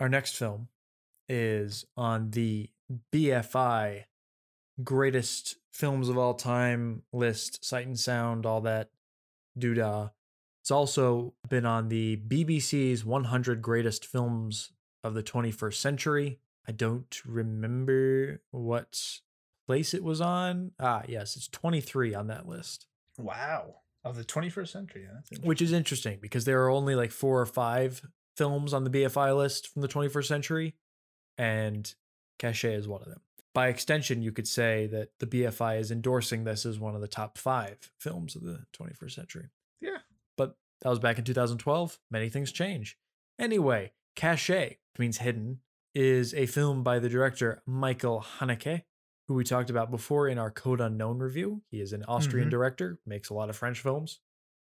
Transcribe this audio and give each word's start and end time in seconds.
our 0.00 0.08
next 0.08 0.36
film 0.36 0.68
is 1.28 1.84
on 1.96 2.30
the 2.30 2.70
BFI 3.12 4.04
greatest 4.82 5.56
films 5.72 6.08
of 6.08 6.18
all 6.18 6.34
time 6.34 7.02
list, 7.12 7.64
Sight 7.64 7.86
and 7.86 7.98
Sound, 7.98 8.46
all 8.46 8.62
that 8.62 8.90
doodah. 9.58 10.10
It's 10.62 10.70
also 10.70 11.34
been 11.48 11.66
on 11.66 11.88
the 11.88 12.16
BBC's 12.16 13.04
100 13.04 13.62
greatest 13.62 14.06
films 14.06 14.72
of 15.04 15.14
the 15.14 15.22
21st 15.22 15.74
century. 15.74 16.38
I 16.66 16.72
don't 16.72 17.20
remember 17.24 18.42
what 18.50 19.20
place 19.66 19.94
it 19.94 20.04
was 20.04 20.20
on. 20.20 20.72
Ah, 20.78 21.02
yes, 21.08 21.36
it's 21.36 21.48
23 21.48 22.14
on 22.14 22.26
that 22.26 22.46
list. 22.46 22.86
Wow. 23.18 23.76
Of 24.04 24.16
the 24.16 24.24
21st 24.24 24.68
century. 24.68 25.02
Yeah, 25.04 25.20
that's 25.30 25.42
Which 25.42 25.62
is 25.62 25.72
interesting 25.72 26.18
because 26.20 26.44
there 26.44 26.62
are 26.64 26.70
only 26.70 26.94
like 26.94 27.10
four 27.10 27.40
or 27.40 27.46
five 27.46 28.02
films 28.40 28.72
on 28.72 28.84
the 28.84 28.90
BFI 28.90 29.36
list 29.36 29.68
from 29.68 29.82
the 29.82 29.88
21st 29.88 30.24
century, 30.24 30.74
and 31.36 31.94
Caché 32.38 32.74
is 32.74 32.88
one 32.88 33.02
of 33.02 33.08
them. 33.08 33.20
By 33.52 33.68
extension, 33.68 34.22
you 34.22 34.32
could 34.32 34.48
say 34.48 34.86
that 34.86 35.10
the 35.18 35.26
BFI 35.26 35.78
is 35.78 35.90
endorsing 35.90 36.44
this 36.44 36.64
as 36.64 36.78
one 36.80 36.94
of 36.94 37.02
the 37.02 37.06
top 37.08 37.36
five 37.36 37.76
films 37.98 38.34
of 38.34 38.42
the 38.42 38.64
21st 38.72 39.10
century. 39.10 39.48
Yeah. 39.82 39.98
But 40.38 40.56
that 40.80 40.88
was 40.88 40.98
back 40.98 41.18
in 41.18 41.24
2012. 41.24 41.98
Many 42.10 42.30
things 42.30 42.50
change. 42.50 42.96
Anyway, 43.38 43.92
Caché 44.16 44.78
means 44.98 45.18
hidden 45.18 45.60
is 45.94 46.32
a 46.32 46.46
film 46.46 46.82
by 46.82 46.98
the 46.98 47.10
director 47.10 47.62
Michael 47.66 48.24
Haneke, 48.38 48.84
who 49.28 49.34
we 49.34 49.44
talked 49.44 49.68
about 49.68 49.90
before 49.90 50.28
in 50.28 50.38
our 50.38 50.50
Code 50.50 50.80
Unknown 50.80 51.18
review. 51.18 51.60
He 51.70 51.82
is 51.82 51.92
an 51.92 52.04
Austrian 52.08 52.48
Mhm. 52.48 52.52
director, 52.52 53.00
makes 53.04 53.28
a 53.28 53.34
lot 53.34 53.50
of 53.50 53.56
French 53.56 53.80
films. 53.80 54.20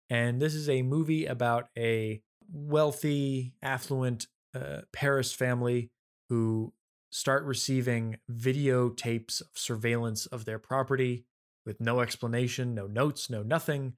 And 0.08 0.40
this 0.40 0.54
is 0.54 0.66
a 0.70 0.80
movie 0.80 1.26
about 1.26 1.68
a 1.76 2.22
wealthy, 2.52 3.54
affluent 3.62 4.26
uh, 4.54 4.82
Paris 4.92 5.32
family 5.32 5.90
who 6.28 6.72
start 7.10 7.44
receiving 7.44 8.18
videotapes 8.30 9.40
of 9.40 9.48
surveillance 9.54 10.26
of 10.26 10.44
their 10.44 10.58
property 10.58 11.24
with 11.66 11.80
no 11.80 12.00
explanation, 12.00 12.74
no 12.74 12.86
notes, 12.86 13.28
no 13.30 13.42
nothing. 13.42 13.94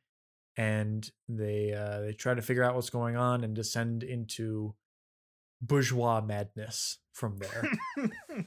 And 0.57 1.09
they 1.29 1.73
uh, 1.73 2.01
they 2.01 2.13
try 2.13 2.35
to 2.35 2.43
figure 2.43 2.63
out 2.63 2.75
what's 2.75 2.91
going 2.91 3.17
on 3.17 3.43
and 3.43 3.55
descend 3.55 4.03
into 4.03 4.75
bourgeois 5.63 6.21
madness 6.21 6.99
from 7.13 7.39
there. 7.39 7.65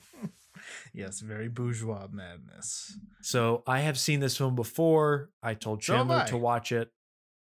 yes, 0.93 1.21
very 1.21 1.47
bourgeois 1.47 2.07
madness. 2.11 2.97
So 3.21 3.63
I 3.65 3.79
have 3.79 3.97
seen 3.97 4.19
this 4.19 4.37
film 4.37 4.55
before. 4.55 5.31
I 5.41 5.55
told 5.55 5.83
So 5.83 5.93
have 5.93 6.07
Chandler 6.07 6.27
to 6.27 6.37
watch 6.37 6.71
it, 6.71 6.91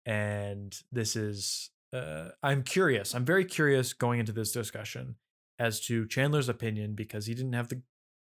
and 0.05 0.77
this 0.91 1.15
is. 1.15 1.71
Uh, 1.95 2.31
I'm 2.43 2.63
curious. 2.63 3.15
I'm 3.15 3.25
very 3.25 3.45
curious 3.45 3.93
going 3.93 4.19
into 4.19 4.31
this 4.31 4.51
discussion 4.51 5.15
as 5.57 5.79
to 5.81 6.05
Chandler's 6.07 6.49
opinion 6.49 6.93
because 6.95 7.25
he 7.25 7.33
didn't 7.33 7.53
have 7.53 7.69
the, 7.69 7.81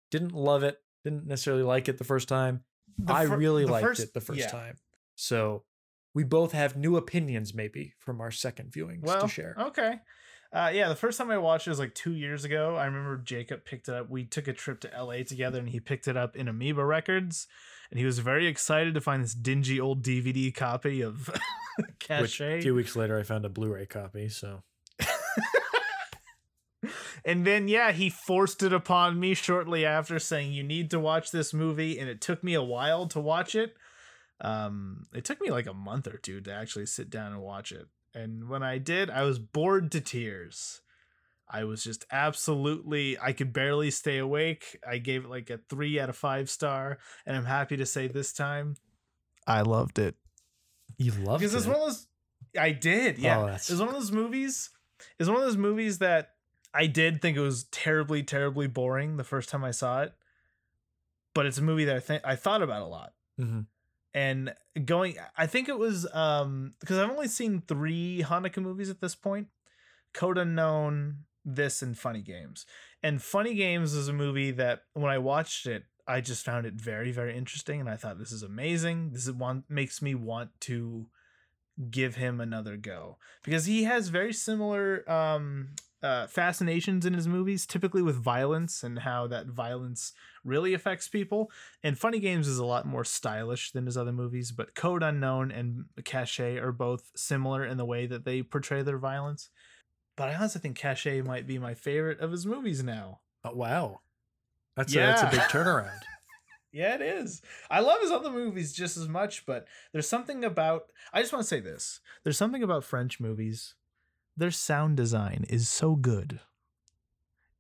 didn't 0.10 0.34
love 0.34 0.64
it, 0.64 0.78
didn't 1.04 1.28
necessarily 1.28 1.64
like 1.64 1.88
it 1.88 1.98
the 1.98 2.04
first 2.04 2.28
time. 2.28 2.62
The 2.98 3.14
I 3.14 3.24
really 3.24 3.66
liked 3.66 3.86
first- 3.86 4.02
it 4.02 4.14
the 4.14 4.22
first 4.22 4.40
yeah. 4.40 4.48
time. 4.48 4.76
So 5.16 5.64
we 6.14 6.24
both 6.24 6.52
have 6.52 6.76
new 6.76 6.98
opinions, 6.98 7.54
maybe 7.54 7.94
from 8.00 8.22
our 8.22 8.32
second 8.32 8.72
viewings 8.72 9.04
Well, 9.04 9.22
to 9.22 9.28
share. 9.28 9.56
okay. 9.60 10.00
Uh, 10.54 10.70
yeah, 10.74 10.90
the 10.90 10.96
first 10.96 11.18
time 11.18 11.32
I 11.32 11.38
watched 11.38 11.68
it 11.68 11.70
was 11.70 11.80
like 11.80 11.96
two 11.96 12.12
years 12.12 12.44
ago. 12.44 12.76
I 12.76 12.86
remember 12.86 13.18
Jacob 13.18 13.64
picked 13.64 13.88
it 13.88 13.96
up. 13.96 14.10
We 14.10 14.26
took 14.26 14.50
a 14.50 14.54
trip 14.54 14.82
to 14.82 14.90
LA 14.90 15.24
together 15.24 15.60
and 15.60 15.70
he 15.70 15.80
picked 15.80 16.10
it 16.10 16.18
up 16.18 16.36
in 16.36 16.50
Amoeba 16.50 16.84
Records. 16.84 17.48
And 17.92 18.00
he 18.00 18.06
was 18.06 18.20
very 18.20 18.48
excited 18.48 18.94
to 18.94 19.02
find 19.02 19.24
this 19.24 19.34
dingy 19.34 19.80
old 19.80 20.02
DVD 20.02 20.54
copy 20.56 21.02
of 21.02 21.30
Which 22.10 22.42
a 22.42 22.62
few 22.62 22.76
weeks 22.76 22.96
later, 22.96 23.20
I 23.20 23.24
found 23.24 23.46
a 23.46 23.50
Blu-ray 23.50 23.86
copy. 23.86 24.30
So 24.30 24.64
And 27.24 27.46
then, 27.46 27.68
yeah, 27.68 27.92
he 27.92 28.10
forced 28.10 28.64
it 28.64 28.74
upon 28.74 29.20
me 29.20 29.36
shortly 29.36 29.86
after 29.86 30.18
saying, 30.18 30.54
You 30.54 30.64
need 30.64 30.90
to 30.92 31.00
watch 31.00 31.32
this 31.32 31.54
movie. 31.54 32.00
And 32.00 32.10
it 32.10 32.22
took 32.22 32.44
me 32.44 32.54
a 32.54 32.64
while 32.64 33.08
to 33.08 33.20
watch 33.20 33.56
it. 33.56 33.76
Um, 34.40 35.06
it 35.14 35.24
took 35.24 35.40
me 35.40 35.52
like 35.52 35.68
a 35.68 35.74
month 35.74 36.08
or 36.08 36.18
two 36.18 36.42
to 36.42 36.54
actually 36.54 36.88
sit 36.88 37.10
down 37.10 37.32
and 37.32 37.42
watch 37.42 37.72
it. 37.72 37.88
And 38.16 38.50
when 38.50 38.64
I 38.64 38.80
did, 38.80 39.10
I 39.10 39.24
was 39.24 39.38
bored 39.38 39.92
to 39.92 40.02
tears. 40.02 40.82
I 41.54 41.66
was 41.66 41.84
just 41.84 42.06
absolutely, 42.12 43.20
I 43.20 43.34
could 43.34 43.52
barely 43.52 43.92
stay 43.92 44.18
awake. 44.20 44.80
I 44.88 44.98
gave 45.00 45.26
it 45.26 45.30
like 45.30 45.50
a 45.50 45.58
three 45.70 46.00
out 46.00 46.10
of 46.10 46.16
five 46.16 46.50
star. 46.50 46.98
And 47.26 47.36
I'm 47.36 47.46
happy 47.46 47.78
to 47.78 47.86
say 47.86 48.08
this 48.08 48.32
time, 48.32 48.78
I 49.46 49.62
loved 49.62 50.00
it. 50.00 50.16
you 50.98 51.12
loved 51.12 51.42
Because 51.42 51.54
it. 51.54 51.58
Because 51.58 51.66
it's 51.66 51.68
one 51.68 51.76
of 51.76 51.82
those, 51.82 52.08
I 52.58 52.72
did, 52.72 53.18
yeah. 53.20 53.40
Oh, 53.42 53.48
It's 53.48 53.70
one 53.72 53.90
of 53.90 53.94
those 53.94 54.12
movies. 54.12 54.70
It's 55.20 55.28
one 55.28 55.38
of 55.38 55.44
those 55.44 55.58
movies 55.58 55.98
that 55.98 56.30
I 56.74 56.88
did 56.88 57.22
think 57.22 57.36
it 57.36 57.42
was 57.42 57.66
terribly, 57.66 58.24
terribly 58.24 58.68
boring 58.68 59.18
the 59.18 59.24
first 59.24 59.50
time 59.50 59.64
I 59.64 59.72
saw 59.72 60.04
it. 60.04 60.14
But 61.34 61.46
it's 61.46 61.58
a 61.58 61.62
movie 61.62 61.86
that 61.86 61.96
I 61.96 62.00
think 62.00 62.22
I 62.26 62.36
thought 62.36 62.62
about 62.62 62.82
a 62.82 62.86
lot. 62.88 63.14
Mhm. 63.40 63.66
And 64.14 64.54
going, 64.86 65.16
I 65.38 65.48
think 65.48 65.70
it 65.70 65.78
was 65.78 66.06
um 66.14 66.76
because 66.82 66.98
I've 66.98 67.10
only 67.10 67.30
seen 67.30 67.62
three 67.68 68.24
Haneke 68.26 68.62
movies 68.62 68.90
at 68.90 69.00
this 69.00 69.16
point: 69.16 69.48
Code 70.14 70.38
Unknown, 70.38 71.26
this, 71.44 71.82
and 71.82 71.98
Funny 71.98 72.22
Games. 72.22 72.66
And 73.04 73.22
Funny 73.22 73.54
Games 73.54 73.94
is 73.94 74.08
a 74.08 74.14
movie 74.14 74.52
that 74.52 74.84
when 74.94 75.12
I 75.12 75.18
watched 75.18 75.66
it, 75.66 75.86
I 76.08 76.22
just 76.22 76.44
found 76.44 76.66
it 76.66 76.74
very, 76.74 77.12
very 77.12 77.38
interesting, 77.38 77.80
and 77.80 77.90
I 77.90 77.96
thought 77.96 78.20
this 78.20 78.32
is 78.32 78.44
amazing. 78.44 79.12
This 79.12 79.28
is 79.28 79.34
one 79.34 79.64
makes 79.70 80.02
me 80.02 80.16
want 80.16 80.50
to 80.62 81.08
give 81.90 82.16
him 82.16 82.40
another 82.40 82.78
go 82.78 83.18
because 83.44 83.66
he 83.66 83.86
has 83.86 84.10
very 84.10 84.34
similar 84.34 85.10
um 85.10 85.70
uh, 86.04 86.26
fascinations 86.28 87.06
in 87.06 87.14
his 87.14 87.28
movies, 87.28 87.66
typically 87.66 88.02
with 88.02 88.16
violence 88.16 88.84
and 88.84 89.00
how 89.00 89.28
that 89.28 89.48
violence 89.48 90.14
really 90.44 90.74
affects 90.74 91.08
people. 91.08 91.52
And 91.84 91.98
Funny 91.98 92.20
Games 92.20 92.48
is 92.48 92.58
a 92.58 92.66
lot 92.66 92.88
more 92.88 93.04
stylish 93.04 93.72
than 93.72 93.86
his 93.86 93.98
other 93.98 94.12
movies, 94.12 94.52
but 94.52 94.74
Code 94.74 95.04
Unknown 95.04 95.52
and 95.52 95.86
Cache 96.04 96.40
are 96.40 96.72
both 96.72 97.12
similar 97.16 97.64
in 97.64 97.78
the 97.78 97.86
way 97.86 98.08
that 98.08 98.26
they 98.26 98.42
portray 98.42 98.82
their 98.82 98.98
violence. 98.98 99.50
But 100.16 100.30
I 100.30 100.36
honestly 100.36 100.62
think 100.62 100.78
Cache 100.78 101.24
might 101.26 101.48
be 101.48 101.58
my 101.58 101.74
favorite 101.74 102.20
of 102.20 102.32
his 102.32 102.46
movies 102.46 102.84
now. 102.84 103.20
Oh, 103.44 103.54
wow. 103.54 104.02
That's, 104.76 104.94
a, 104.94 104.98
that's 104.98 105.24
a 105.24 105.30
big 105.30 105.40
turnaround. 105.50 106.02
Yeah, 106.72 106.96
it 106.96 107.02
is. 107.02 107.42
I 107.70 107.82
love 107.82 108.02
his 108.02 108.12
other 108.12 108.32
movies 108.32 108.72
just 108.72 108.96
as 108.98 109.08
much, 109.08 109.46
but 109.46 109.68
there's 109.92 110.08
something 110.08 110.46
about 110.46 110.92
I 111.12 111.22
just 111.22 111.34
want 111.34 111.44
to 111.44 111.48
say 111.48 111.60
this. 111.60 112.00
There's 112.24 112.38
something 112.38 112.64
about 112.64 112.86
French 112.86 113.20
movies. 113.20 113.76
Their 114.38 114.52
sound 114.52 114.96
design 114.96 115.46
is 115.50 115.68
so 115.68 115.96
good. 115.96 116.40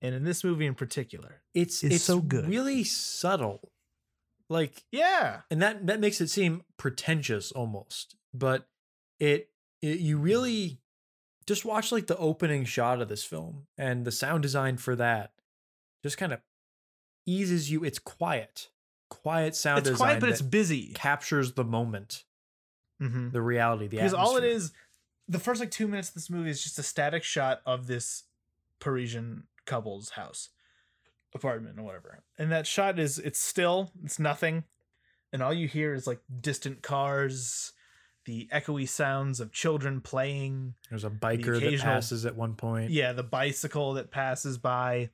And 0.01 0.15
in 0.15 0.23
this 0.23 0.43
movie 0.43 0.65
in 0.65 0.75
particular. 0.75 1.41
It's 1.53 1.83
It's 1.83 1.95
it's 1.95 2.03
so 2.03 2.21
good. 2.21 2.47
really 2.47 2.83
subtle. 2.83 3.71
Like 4.47 4.83
Yeah. 4.91 5.41
and 5.51 5.61
that 5.61 5.85
that 5.87 5.99
makes 5.99 6.21
it 6.21 6.29
seem 6.29 6.63
pretentious 6.77 7.51
almost. 7.51 8.15
But 8.33 8.67
it, 9.19 9.49
it 9.81 9.99
you 9.99 10.17
hmm. 10.17 10.23
really 10.23 10.79
just 11.47 11.65
watch 11.65 11.91
like 11.91 12.07
the 12.07 12.17
opening 12.17 12.65
shot 12.65 13.01
of 13.01 13.09
this 13.09 13.23
film 13.23 13.67
and 13.77 14.05
the 14.05 14.11
sound 14.11 14.41
design 14.43 14.77
for 14.77 14.95
that 14.95 15.31
just 16.03 16.17
kind 16.17 16.31
of 16.33 16.39
eases 17.25 17.69
you. 17.71 17.83
It's 17.83 17.99
quiet. 17.99 18.69
Quiet 19.09 19.55
sound 19.55 19.79
it's 19.79 19.89
design 19.89 19.97
quiet, 20.07 20.19
but 20.21 20.29
it's 20.29 20.41
busy. 20.41 20.93
captures 20.93 21.53
the 21.53 21.63
moment, 21.65 22.23
Mm-hmm. 23.01 23.31
the 23.31 23.41
reality, 23.41 23.87
the 23.87 23.97
because 23.97 24.13
all 24.13 24.37
it 24.37 24.43
is. 24.43 24.71
the 25.27 25.39
first 25.39 25.59
like 25.59 25.71
two 25.71 25.87
minutes 25.87 26.09
of 26.09 26.13
this 26.13 26.29
movie 26.29 26.51
is 26.51 26.61
just 26.63 26.77
a 26.77 26.83
static 26.83 27.23
shot 27.23 27.61
of 27.65 27.87
this 27.87 28.23
parisian 28.79 29.43
couple's 29.65 30.11
house 30.11 30.49
apartment 31.33 31.79
or 31.79 31.83
whatever 31.83 32.21
and 32.37 32.51
that 32.51 32.67
shot 32.67 32.99
is 32.99 33.17
it's 33.17 33.39
still 33.39 33.89
it's 34.03 34.19
nothing 34.19 34.63
and 35.33 35.41
all 35.41 35.53
you 35.53 35.67
hear 35.67 35.93
is 35.93 36.05
like 36.05 36.19
distant 36.41 36.81
cars 36.83 37.73
the 38.25 38.47
echoey 38.53 38.87
sounds 38.87 39.39
of 39.39 39.51
children 39.51 39.99
playing 40.01 40.75
There's 40.89 41.03
a 41.03 41.09
biker 41.09 41.45
that 41.53 41.57
occasional- 41.57 41.93
passes 41.93 42.25
at 42.25 42.35
one 42.35 42.55
point. 42.55 42.91
yeah 42.91 43.13
the 43.13 43.23
bicycle 43.23 43.93
that 43.93 44.11
passes 44.11 44.57
by. 44.57 45.09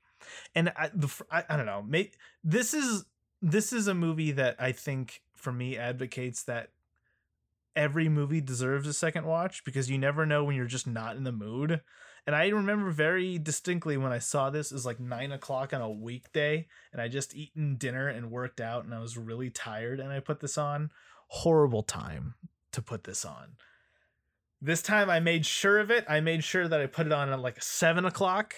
And 0.56 0.70
i 0.76 0.90
the 0.94 1.08
i, 1.32 1.44
I 1.50 1.58
don't 1.58 1.66
know 1.68 1.82
may, 1.88 2.12
this 2.44 2.74
is 2.74 3.06
this 3.42 3.72
is 3.72 3.88
a 3.88 3.94
movie 3.94 4.32
that 4.32 4.56
i 4.60 4.72
think 4.72 5.22
for 5.36 5.52
me 5.54 5.78
advocates 5.78 6.44
that 6.44 6.72
every 7.76 8.10
movie 8.10 8.42
deserves 8.42 8.88
a 8.88 8.94
second 8.94 9.26
watch 9.26 9.64
because 9.64 9.90
you 9.90 9.98
never 10.00 10.26
know 10.26 10.44
when 10.44 10.56
you're 10.56 10.66
just 10.66 10.88
not 10.88 11.16
in 11.16 11.24
the 11.24 11.32
mood. 11.32 11.82
And 12.26 12.36
i 12.36 12.48
remember 12.48 12.90
very 12.92 13.38
distinctly 13.38 13.96
when 13.96 14.12
i 14.12 14.18
saw 14.20 14.50
this 14.50 14.72
is 14.72 14.86
like 14.86 15.00
nine 15.00 15.32
o'clock 15.32 15.74
on 15.74 15.82
a 15.82 15.90
weekday 15.90 16.68
and 16.92 17.00
i 17.02 17.08
just 17.08 17.36
eaten 17.36 17.76
dinner 17.78 18.08
and 18.10 18.32
worked 18.32 18.60
out 18.60 18.84
and 18.84 18.94
i 18.94 19.00
was 19.00 19.18
really 19.18 19.50
tired 19.52 20.00
and 20.02 20.12
i 20.12 20.20
put 20.20 20.40
this 20.42 20.58
on. 20.58 20.90
Horrible 21.30 21.84
time 21.84 22.34
to 22.78 22.82
put 22.82 23.04
this 23.04 23.26
on 23.26 23.58
this 24.62 24.82
time 24.82 25.10
I 25.10 25.20
made 25.20 25.46
sure 25.46 25.80
of 25.80 25.92
it. 25.92 26.06
I 26.08 26.20
made 26.20 26.44
sure 26.44 26.68
that 26.68 26.80
I 26.80 26.88
put 26.88 27.06
it 27.06 27.14
on 27.14 27.30
at 27.30 27.40
like 27.40 27.62
seven 27.62 28.06
o'clock, 28.06 28.56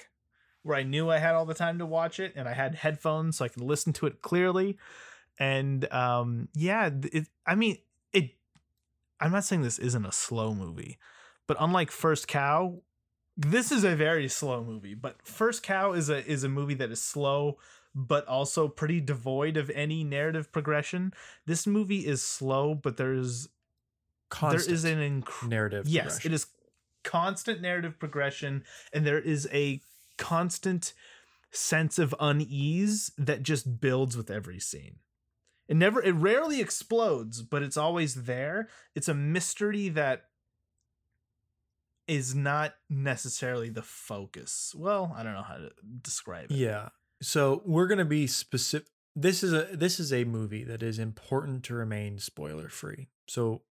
where 0.64 0.78
I 0.78 0.84
knew 0.84 1.10
I 1.10 1.18
had 1.18 1.36
all 1.36 1.46
the 1.46 1.54
time 1.54 1.80
to 1.80 1.86
watch 1.86 2.20
it, 2.20 2.34
and 2.36 2.48
I 2.48 2.54
had 2.54 2.76
headphones 2.76 3.38
so 3.38 3.46
I 3.46 3.50
could 3.50 3.64
listen 3.64 3.94
to 3.94 4.06
it 4.06 4.22
clearly. 4.22 4.78
And 5.38 5.92
um, 5.92 6.50
yeah, 6.56 6.90
it. 7.12 7.28
I 7.46 7.56
mean, 7.56 7.78
it. 8.14 8.32
I'm 9.20 9.32
not 9.32 9.44
saying 9.44 9.62
this 9.62 9.80
isn't 9.80 10.06
a 10.06 10.12
slow 10.12 10.54
movie, 10.54 10.98
but 11.48 11.58
unlike 11.60 11.92
First 11.92 12.28
Cow, 12.28 12.82
this 13.36 13.72
is 13.72 13.84
a 13.84 13.96
very 13.96 14.30
slow 14.30 14.64
movie, 14.64 14.94
but 14.94 15.26
First 15.26 15.64
Cow 15.64 15.94
is 15.94 16.10
a 16.10 16.26
is 16.26 16.44
a 16.44 16.50
movie 16.50 16.76
that 16.76 16.92
is 16.92 17.02
slow 17.02 17.58
but 17.96 18.26
also 18.28 18.68
pretty 18.68 19.02
devoid 19.02 19.58
of 19.58 19.72
any 19.72 20.04
narrative 20.04 20.52
progression. 20.52 21.12
This 21.48 21.66
movie 21.66 22.06
is 22.06 22.22
slow, 22.22 22.76
but 22.76 22.98
there's 22.98 23.50
Constant 24.30 24.66
there 24.66 24.74
is 24.76 24.86
an 24.86 25.24
inc- 25.24 25.48
narrative. 25.48 25.88
yes, 25.88 26.24
it 26.26 26.34
is 26.34 26.48
constant 27.04 27.62
narrative 27.62 28.00
progression, 28.00 28.64
and 28.94 29.06
there 29.06 29.20
is 29.20 29.48
a 29.52 29.82
constant 30.18 30.94
sense 31.52 31.98
of 31.98 32.14
unease 32.20 33.12
that 33.18 33.42
just 33.44 33.80
builds 33.80 34.16
with 34.16 34.30
every 34.30 34.60
scene. 34.60 34.98
It 35.68 35.78
never, 35.78 36.02
it 36.02 36.14
rarely 36.14 36.62
explodes, 36.62 37.42
but 37.42 37.62
it's 37.64 37.78
always 37.78 38.24
there. 38.24 38.70
It's 38.96 39.08
a 39.08 39.14
mystery 39.14 39.90
that 39.90 40.24
is 42.08 42.34
not 42.34 42.74
necessarily 42.90 43.70
the 43.70 43.84
focus. 43.84 44.74
Well, 44.76 45.14
I 45.16 45.22
don't 45.22 45.34
know 45.34 45.44
how 45.44 45.58
to 45.58 45.70
describe 46.02 46.52
it. 46.52 46.56
Yeah. 46.58 46.90
So 47.22 47.62
we're 47.66 47.88
gonna 47.88 48.04
be 48.04 48.26
specific. 48.26 48.88
This 49.16 49.44
is 49.44 49.54
a 49.54 49.68
this 49.74 50.00
is 50.00 50.12
a 50.12 50.24
movie 50.24 50.64
that 50.64 50.82
is 50.82 50.98
important 50.98 51.64
to 51.66 51.76
remain 51.76 52.18
spoiler 52.18 52.70
free. 52.70 53.10
So 53.28 53.62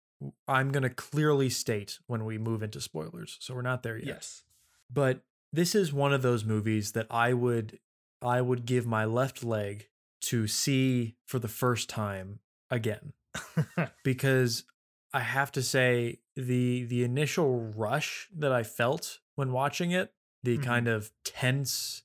I'm 0.47 0.73
gonna 0.73 0.91
clearly 0.91 1.49
state 1.51 1.99
when 2.07 2.25
we 2.25 2.39
move 2.39 2.63
into 2.63 2.81
spoilers. 2.81 3.37
So 3.41 3.55
we're 3.55 3.63
not 3.63 3.83
there 3.83 3.97
yet. 3.97 4.07
Yes. 4.07 4.45
But 4.93 5.21
this 5.53 5.75
is 5.75 5.93
one 5.93 6.13
of 6.13 6.23
those 6.23 6.45
movies 6.45 6.93
that 6.93 7.07
I 7.11 7.33
would 7.35 7.79
I 8.21 8.41
would 8.41 8.65
give 8.67 8.87
my 8.87 9.05
left 9.05 9.45
leg 9.45 9.89
to 10.23 10.47
see 10.49 11.15
for 11.27 11.39
the 11.39 11.49
first 11.49 11.89
time 11.89 12.41
again 12.71 13.13
because 14.05 14.65
I 15.13 15.21
have 15.21 15.53
to 15.53 15.63
say 15.63 16.19
the 16.37 16.85
the 16.85 17.05
initial 17.05 17.61
rush 17.61 18.29
that 18.37 18.51
I 18.53 18.63
felt 18.65 19.21
when 19.37 19.53
watching 19.53 19.93
it, 19.93 20.13
the 20.43 20.59
Mhm. 20.59 20.65
kind 20.65 20.89
of 20.89 21.13
tense, 21.25 22.03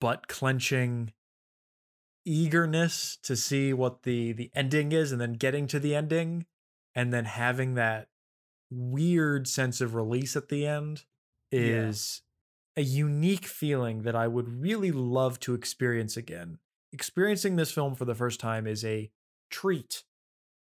butt 0.00 0.28
clenching 0.28 1.12
eagerness 2.24 3.16
to 3.22 3.36
see 3.36 3.72
what 3.72 4.02
the 4.02 4.32
the 4.32 4.50
ending 4.54 4.92
is 4.92 5.10
and 5.12 5.20
then 5.20 5.34
getting 5.34 5.66
to 5.66 5.78
the 5.78 5.94
ending 5.94 6.46
and 6.94 7.12
then 7.12 7.24
having 7.24 7.74
that 7.74 8.08
weird 8.70 9.48
sense 9.48 9.80
of 9.80 9.94
release 9.94 10.36
at 10.36 10.48
the 10.48 10.66
end 10.66 11.04
Yeah. 11.50 11.60
is 11.88 12.22
a 12.76 12.82
unique 12.82 13.46
feeling 13.46 14.02
that 14.02 14.14
I 14.14 14.28
would 14.28 14.48
really 14.60 14.92
love 14.92 15.40
to 15.40 15.54
experience 15.54 16.16
again. 16.16 16.58
Experiencing 16.92 17.56
this 17.56 17.72
film 17.72 17.94
for 17.94 18.04
the 18.04 18.14
first 18.14 18.40
time 18.40 18.66
is 18.66 18.84
a 18.84 19.10
treat. 19.50 20.04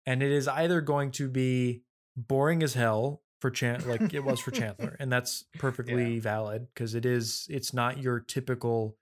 And 0.05 0.23
it 0.23 0.31
is 0.31 0.47
either 0.47 0.81
going 0.81 1.11
to 1.11 1.29
be 1.29 1.83
boring 2.17 2.63
as 2.63 2.73
hell 2.73 3.21
for 3.39 3.51
Chan 3.51 3.87
like 3.87 4.13
it 4.13 4.23
was 4.23 4.39
for 4.39 4.51
Chandler, 4.51 4.95
and 4.99 5.11
that's 5.11 5.45
perfectly 5.57 6.19
valid 6.19 6.67
because 6.73 6.93
it 6.95 7.05
is 7.05 7.47
it's 7.49 7.73
not 7.73 7.97
your 7.99 8.19
typical 8.19 8.97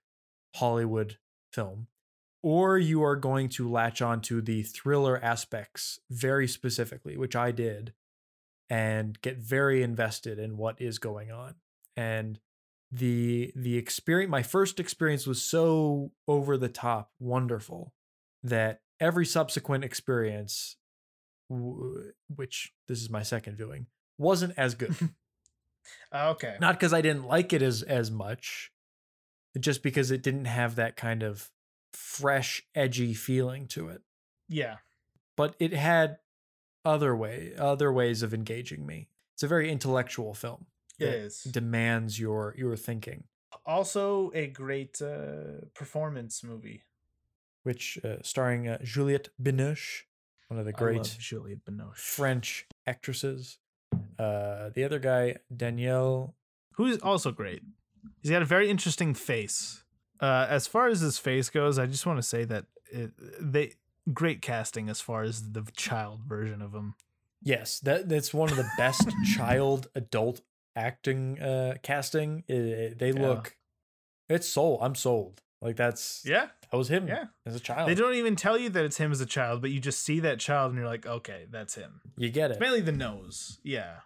Hollywood 0.56 1.18
film. 1.52 1.88
Or 2.42 2.78
you 2.78 3.02
are 3.02 3.16
going 3.16 3.50
to 3.50 3.70
latch 3.70 4.00
onto 4.00 4.40
the 4.40 4.62
thriller 4.62 5.18
aspects 5.22 5.98
very 6.10 6.48
specifically, 6.48 7.16
which 7.16 7.36
I 7.36 7.50
did, 7.50 7.92
and 8.70 9.20
get 9.20 9.36
very 9.38 9.82
invested 9.82 10.38
in 10.38 10.56
what 10.56 10.80
is 10.80 10.98
going 10.98 11.30
on. 11.30 11.56
And 11.96 12.40
the 12.92 13.52
the 13.54 13.76
experience 13.76 14.30
my 14.30 14.42
first 14.42 14.80
experience 14.80 15.26
was 15.26 15.40
so 15.40 16.10
over 16.26 16.56
the 16.56 16.68
top 16.68 17.12
wonderful 17.20 17.92
that 18.42 18.80
every 18.98 19.24
subsequent 19.24 19.84
experience 19.84 20.76
w- 21.48 22.12
which 22.34 22.72
this 22.88 23.00
is 23.00 23.08
my 23.08 23.22
second 23.22 23.56
viewing 23.56 23.86
wasn't 24.18 24.52
as 24.56 24.74
good 24.74 24.92
oh, 26.12 26.30
Okay. 26.30 26.56
not 26.60 26.74
because 26.74 26.92
i 26.92 27.00
didn't 27.00 27.26
like 27.28 27.52
it 27.52 27.62
as 27.62 27.82
as 27.82 28.10
much 28.10 28.72
just 29.60 29.84
because 29.84 30.10
it 30.10 30.22
didn't 30.22 30.46
have 30.46 30.74
that 30.74 30.96
kind 30.96 31.22
of 31.22 31.48
fresh 31.92 32.62
edgy 32.74 33.14
feeling 33.14 33.66
to 33.66 33.88
it 33.88 34.02
yeah. 34.48 34.76
but 35.36 35.54
it 35.58 35.72
had 35.72 36.18
other 36.84 37.14
way 37.14 37.52
other 37.58 37.92
ways 37.92 38.22
of 38.22 38.32
engaging 38.34 38.86
me 38.86 39.08
it's 39.34 39.42
a 39.42 39.48
very 39.48 39.70
intellectual 39.70 40.34
film 40.34 40.66
It 40.98 41.04
that 41.04 41.14
is. 41.14 41.42
demands 41.44 42.18
your 42.18 42.54
your 42.56 42.76
thinking 42.76 43.24
Also 43.66 44.30
a 44.34 44.46
great 44.46 45.00
uh, 45.02 45.66
performance 45.74 46.42
movie. 46.42 46.82
which 47.62 47.98
uh, 48.04 48.16
starring 48.22 48.66
uh, 48.68 48.78
Juliette 48.82 49.28
Binoche, 49.38 50.04
one 50.48 50.58
of 50.58 50.64
the 50.66 50.72
great 50.72 51.16
Juliette 51.18 51.64
Binoche. 51.64 51.96
French 51.96 52.66
actresses. 52.86 53.58
Uh, 54.18 54.70
the 54.74 54.82
other 54.84 54.98
guy, 54.98 55.36
Daniel. 55.54 56.34
who's 56.76 56.98
also 57.02 57.30
great. 57.32 57.62
He's 58.22 58.30
got 58.30 58.42
a 58.42 58.46
very 58.46 58.68
interesting 58.70 59.14
face. 59.14 59.84
Uh, 60.20 60.46
as 60.48 60.66
far 60.66 60.88
as 60.88 61.00
his 61.00 61.18
face 61.18 61.48
goes, 61.48 61.78
I 61.78 61.86
just 61.86 62.04
want 62.06 62.18
to 62.18 62.22
say 62.22 62.44
that 62.44 62.66
it, 62.92 63.12
they 63.40 63.74
great 64.12 64.42
casting 64.42 64.88
as 64.88 65.00
far 65.00 65.22
as 65.22 65.52
the 65.52 65.62
child 65.76 66.20
version 66.26 66.60
of 66.62 66.74
him. 66.74 66.94
Yes, 67.42 67.80
that 67.80 68.08
that's 68.08 68.34
one 68.34 68.50
of 68.50 68.56
the 68.56 68.68
best 68.76 69.08
child 69.34 69.88
adult 69.94 70.42
acting 70.76 71.40
uh, 71.40 71.76
casting. 71.82 72.44
I- 72.50 72.94
they 72.96 73.12
Yeah. 73.14 73.20
look, 73.28 73.56
it's 74.28 74.48
sold. 74.48 74.80
I'm 74.82 74.94
sold. 74.94 75.40
Like 75.62 75.76
that's 75.76 76.22
Yeah, 76.24 76.48
that 76.70 76.76
was 76.76 76.88
him 76.90 77.06
yeah. 77.08 77.26
as 77.46 77.54
a 77.54 77.60
child. 77.60 77.88
They 77.88 77.94
don't 77.94 78.14
even 78.14 78.34
tell 78.36 78.58
you 78.58 78.68
that 78.70 78.84
it's 78.84 78.96
him 78.98 79.12
as 79.12 79.20
a 79.20 79.26
child, 79.26 79.60
but 79.60 79.70
you 79.70 79.78
just 79.80 80.02
see 80.02 80.20
that 80.20 80.38
child 80.38 80.70
and 80.72 80.78
you're 80.78 80.88
like, 80.88 81.06
okay, 81.06 81.46
that's 81.50 81.74
him. 81.74 82.00
you 82.16 82.30
get 82.30 82.50
it. 82.50 82.54
It's 82.54 82.60
mainly 82.60 82.80
the 82.80 82.92
nose, 82.92 83.58
yeah. 83.62 83.96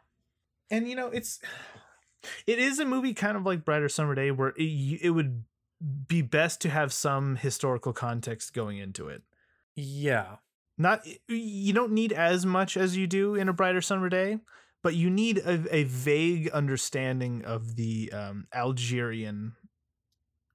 And 0.71 0.89
you 0.89 0.97
know, 0.97 1.09
it's 1.09 1.41
it 2.47 2.59
is 2.59 2.79
a 2.79 2.85
movie 2.85 3.15
kind 3.15 3.37
of 3.37 3.45
like 3.45 3.65
Brighter 3.65 3.89
Summer 3.89 4.15
Day, 4.15 4.31
where 4.31 4.53
it, 4.57 5.01
it 5.03 5.11
would 5.11 5.45
be 6.09 6.23
best 6.23 6.61
to 6.63 6.71
have 6.71 6.93
some 6.93 7.37
historical 7.37 7.93
context 7.93 8.55
going 8.55 8.79
into 8.79 9.09
it. 9.09 9.23
Yeah, 9.77 10.37
not 10.79 11.07
you 11.29 11.73
don't 11.73 11.93
need 11.93 12.13
as 12.13 12.45
much 12.45 12.77
as 12.77 12.97
you 12.97 13.07
do 13.07 13.35
in 13.35 13.49
a 13.49 13.53
brighter 13.53 13.81
summer 13.81 14.09
day 14.09 14.39
but 14.83 14.95
you 14.95 15.09
need 15.09 15.39
a, 15.39 15.65
a 15.75 15.85
vague 15.85 16.51
understanding 16.51 17.43
of 17.45 17.77
the 17.77 18.13
um, 18.13 18.47
algerian 18.53 19.55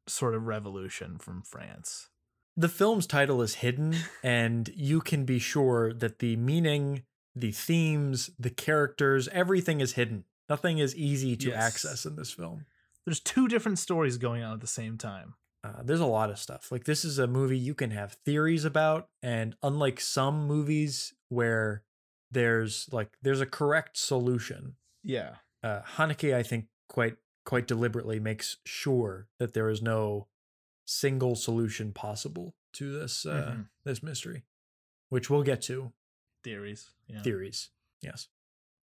sort 0.08 0.36
of 0.36 0.46
revolution 0.46 1.18
from 1.18 1.42
france 1.42 2.10
the 2.58 2.68
film's 2.68 3.08
title 3.08 3.42
is 3.42 3.56
hidden, 3.56 3.96
and 4.24 4.70
you 4.76 5.00
can 5.00 5.24
be 5.24 5.40
sure 5.40 5.94
that 5.94 6.20
the 6.20 6.36
meaning, 6.36 7.04
the 7.34 7.54
themes, 7.54 8.32
the 8.38 8.50
characters, 8.50 9.30
everything 9.30 9.80
is 9.80 9.94
hidden. 9.94 10.26
Nothing 10.50 10.78
is 10.80 10.94
easy 10.94 11.38
to 11.38 11.52
Yes. 11.52 11.58
access 11.58 12.06
in 12.06 12.18
this 12.18 12.34
film. 12.34 12.66
There's 13.10 13.20
two 13.20 13.48
different 13.48 13.80
stories 13.80 14.18
going 14.20 14.44
on 14.44 14.54
at 14.54 14.62
the 14.62 14.68
same 14.68 14.96
time 14.96 15.34
Uh, 15.64 15.82
there's 15.84 16.00
a 16.00 16.06
lot 16.06 16.30
of 16.30 16.38
stuff. 16.40 16.72
Like 16.72 16.86
this 16.86 17.04
is 17.04 17.20
a 17.20 17.28
movie 17.28 17.58
you 17.58 17.74
can 17.74 17.92
have 17.92 18.14
theories 18.24 18.64
about, 18.66 19.10
and 19.22 19.56
unlike 19.62 20.00
some 20.00 20.48
movies 20.48 21.14
where 21.28 21.84
there's 22.32 22.88
like 22.94 23.18
there's 23.24 23.42
a 23.42 23.46
correct 23.46 23.98
solution, 23.98 24.76
yeah 25.04 25.36
uh, 25.64 25.82
Haneke 25.98 26.34
I 26.36 26.44
think 26.44 26.68
quite 26.88 27.18
quite 27.46 27.68
deliberately 27.68 28.20
makes 28.20 28.58
sure 28.66 29.28
that 29.40 29.54
there 29.54 29.70
is 29.70 29.82
no 29.82 30.28
single 30.86 31.36
solution 31.36 31.92
possible 31.94 32.54
to 32.74 32.92
this 33.00 33.26
uh, 33.26 33.56
Mhm. 33.56 33.70
this 33.84 34.02
mystery, 34.04 34.44
which 35.10 35.30
we'll 35.30 35.44
get 35.52 35.62
to 35.64 35.92
theories 36.44 36.92
yeah 37.08 37.22
theories. 37.24 37.72
Yes. 38.02 38.30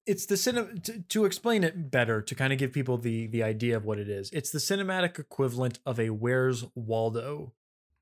It's 0.07 0.27
the 0.27 0.37
cinema 0.37 0.75
to, 0.81 1.01
to 1.01 1.25
explain 1.25 1.65
it 1.65 1.91
better 1.91 2.23
to 2.23 2.35
kind 2.35 2.53
of 2.53 2.59
give 2.59 2.73
people 2.73 2.97
the 2.99 3.27
the 3.27 3.43
idea 3.43 3.77
of 3.77 3.85
what 3.85 3.99
it 3.99 4.09
is. 4.09 4.31
It's 4.33 4.51
the 4.51 4.59
cinematic 4.59 5.19
equivalent 5.19 5.79
of 5.85 5.99
a 5.99 6.11
Where's 6.11 6.65
Waldo 6.75 7.53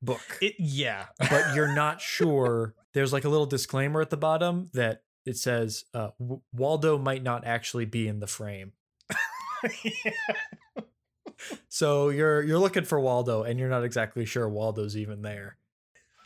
book. 0.02 0.38
it 0.42 0.54
yeah 0.58 1.06
but 1.30 1.54
you're 1.54 1.74
not 1.74 2.00
sure. 2.00 2.74
There's 2.92 3.12
like 3.12 3.24
a 3.24 3.28
little 3.28 3.46
disclaimer 3.46 4.00
at 4.00 4.10
the 4.10 4.16
bottom 4.16 4.68
that 4.74 5.02
it 5.24 5.36
says 5.38 5.84
uh, 5.94 6.10
W- 6.20 6.42
Waldo 6.52 6.98
might 6.98 7.22
not 7.22 7.46
actually 7.46 7.86
be 7.86 8.06
in 8.08 8.20
the 8.20 8.26
frame. 8.26 8.72
So 11.68 12.08
you're 12.08 12.42
you're 12.42 12.58
looking 12.58 12.84
for 12.84 13.00
Waldo 13.00 13.42
and 13.42 13.58
you're 13.58 13.68
not 13.68 13.84
exactly 13.84 14.24
sure 14.24 14.48
Waldo's 14.48 14.96
even 14.96 15.22
there. 15.22 15.56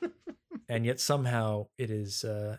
and 0.68 0.84
yet 0.84 1.00
somehow 1.00 1.68
it 1.78 1.90
is 1.90 2.24
uh 2.24 2.58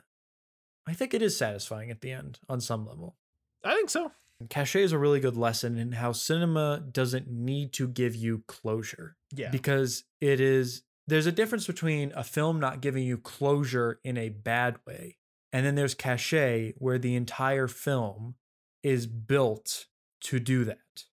I 0.90 0.94
think 0.94 1.14
it 1.14 1.22
is 1.22 1.38
satisfying 1.38 1.92
at 1.92 2.02
the 2.02 2.12
end 2.12 2.40
on 2.50 2.60
some 2.60 2.88
level. 2.88 3.16
i 3.64 3.76
think 3.76 3.90
so. 3.90 4.12
Caché 4.48 4.80
is 4.80 4.94
a 4.94 4.98
really 4.98 5.20
good 5.20 5.38
lesson 5.38 5.78
in 5.78 5.92
how 5.92 6.14
cinema 6.14 6.82
doesn't 6.92 7.30
need 7.30 7.74
to 7.74 7.88
give 7.88 8.16
you 8.16 8.44
closure 8.48 9.18
yeah. 9.36 9.50
because 9.50 10.06
it 10.20 10.40
is 10.40 10.84
there's 11.08 11.28
a 11.28 11.32
difference 11.32 11.68
between 11.68 12.14
a 12.16 12.24
film 12.24 12.60
not 12.60 12.82
giving 12.82 13.04
you 13.04 13.18
closure 13.18 14.00
in 14.04 14.18
a 14.18 14.30
bad 14.30 14.78
way 14.88 15.18
and 15.52 15.66
then 15.66 15.76
there's 15.76 15.94
caché 15.94 16.74
where 16.78 16.98
the 16.98 17.16
entire 17.16 17.68
film 17.68 18.36
is 18.82 19.06
built 19.06 19.86
to 20.22 20.40
do 20.40 20.64
that. 20.64 21.04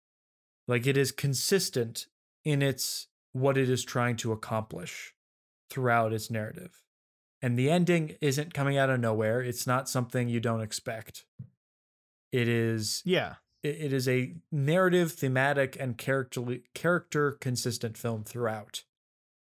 Like 0.68 0.86
it 0.86 0.96
is 0.96 1.12
consistent 1.12 2.06
in 2.44 2.62
its 2.62 3.08
what 3.32 3.58
it 3.58 3.68
is 3.68 3.84
trying 3.84 4.16
to 4.16 4.32
accomplish 4.32 5.14
throughout 5.68 6.12
its 6.12 6.30
narrative 6.30 6.85
and 7.42 7.58
the 7.58 7.70
ending 7.70 8.16
isn't 8.20 8.54
coming 8.54 8.76
out 8.76 8.90
of 8.90 9.00
nowhere 9.00 9.40
it's 9.42 9.66
not 9.66 9.88
something 9.88 10.28
you 10.28 10.40
don't 10.40 10.60
expect 10.60 11.24
it 12.32 12.48
is 12.48 13.02
yeah 13.04 13.34
it, 13.66 13.86
it 13.86 13.92
is 13.92 14.08
a 14.08 14.34
narrative, 14.52 15.12
thematic, 15.12 15.76
and 15.78 15.98
character 15.98 16.42
character 16.74 17.32
consistent 17.32 17.96
film 17.98 18.24
throughout, 18.24 18.84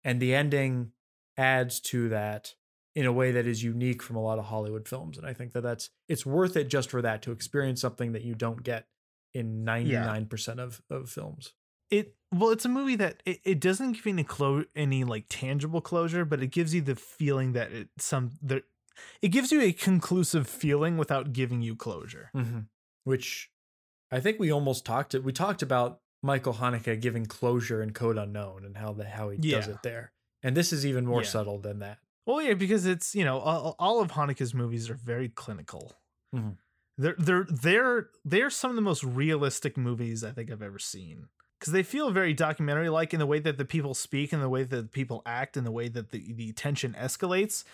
and 0.03 0.21
the 0.21 0.35
ending 0.35 0.93
adds 1.37 1.81
to 1.81 2.09
that 2.09 2.55
in 2.97 3.07
a 3.07 3.13
way 3.13 3.31
that 3.31 3.47
is 3.47 3.63
unique 3.63 4.03
from 4.03 4.17
a 4.17 4.23
lot 4.23 4.41
of 4.41 4.47
Hollywood 4.47 4.89
films. 4.89 5.19
And 5.19 5.27
I 5.27 5.33
think 5.33 5.53
that 5.53 5.63
that's 5.63 5.91
it's 6.09 6.27
worth 6.27 6.57
it 6.57 6.69
just 6.69 6.91
for 6.91 7.01
that 7.03 7.23
to 7.23 7.33
experience 7.33 7.81
something 7.81 8.13
that 8.13 8.25
you 8.25 8.35
don't 8.35 8.63
get 8.63 8.87
in 9.35 9.65
99% 9.65 10.59
of, 10.59 10.83
of 10.91 11.09
films. 11.09 11.53
It 11.91 12.17
well, 12.33 12.51
it's 12.51 12.65
a 12.65 12.69
movie 12.69 12.97
that 12.97 13.23
it, 13.25 13.41
it 13.45 13.61
doesn't 13.61 13.93
give 13.93 14.07
you 14.07 14.13
any 14.13 14.25
clo- 14.25 14.65
any 14.77 15.05
like 15.05 15.27
tangible 15.29 15.81
closure, 15.81 16.25
but 16.25 16.43
it 16.43 16.49
gives 16.49 16.75
you 16.75 16.81
the 16.81 16.95
feeling 16.97 17.53
that 17.53 17.73
it 17.73 17.89
some 17.99 18.33
there 18.43 18.63
it 19.23 19.29
gives 19.29 19.53
you 19.53 19.61
a 19.61 19.73
conclusive 19.73 20.49
feeling 20.49 20.97
without 20.97 21.33
giving 21.33 21.63
you 21.63 21.77
closure. 21.77 22.31
Mm-hmm. 22.35 22.61
Which 23.05 23.51
I 24.11 24.21
think 24.21 24.39
we 24.39 24.51
almost 24.53 24.85
talked 24.85 25.15
we 25.15 25.33
talked 25.33 25.63
about 25.63 26.01
Michael 26.23 26.55
Haneke 26.55 27.01
giving 27.01 27.27
closure 27.27 27.81
in 27.83 27.93
Code 27.93 28.19
Unknown 28.19 28.65
and 28.65 28.77
how 28.77 28.93
the 28.93 29.05
how 29.05 29.31
he 29.31 29.39
Yeah. 29.41 29.57
does 29.59 29.69
it 29.69 29.83
there. 29.83 30.13
And 30.43 30.57
this 30.57 30.73
is 30.73 30.85
even 30.85 31.07
more 31.07 31.23
Yeah. 31.23 31.29
subtle 31.29 31.59
than 31.59 31.79
that. 31.81 31.99
Well, 32.27 32.43
yeah, 32.43 32.55
because 32.55 32.85
it's 32.87 33.15
you 33.15 33.25
know 33.25 33.39
all, 33.39 33.75
all 33.79 34.01
of 34.03 34.11
Haneke's 34.13 34.53
movies 34.53 34.91
are 34.91 34.95
very 34.95 35.29
clinical. 35.29 35.95
Mhm. 36.35 36.57
They're 36.99 37.15
they're 37.19 37.47
they're 37.49 38.11
they're 38.25 38.51
some 38.51 38.71
of 38.71 38.77
the 38.77 38.83
most 38.83 39.05
realistic 39.05 39.77
movies 39.77 40.25
I 40.25 40.33
think 40.33 40.51
I've 40.51 40.63
ever 40.63 40.79
seen 40.81 41.29
because 41.59 41.73
they 41.73 41.83
feel 41.83 42.11
very 42.11 42.33
documentary 42.35 42.89
like 42.89 43.13
in 43.13 43.19
the 43.19 43.27
way 43.27 43.39
that 43.41 43.59
the 43.59 43.65
people 43.65 43.95
speak 43.95 44.33
and 44.33 44.43
the 44.43 44.49
way 44.49 44.63
that 44.63 44.77
the 44.77 44.83
people 44.89 45.23
act 45.27 45.57
and 45.57 45.67
the 45.67 45.71
way 45.73 45.89
that 45.89 46.11
the 46.11 46.33
the 46.33 46.53
tension 46.53 46.95
escalates. 46.99 47.65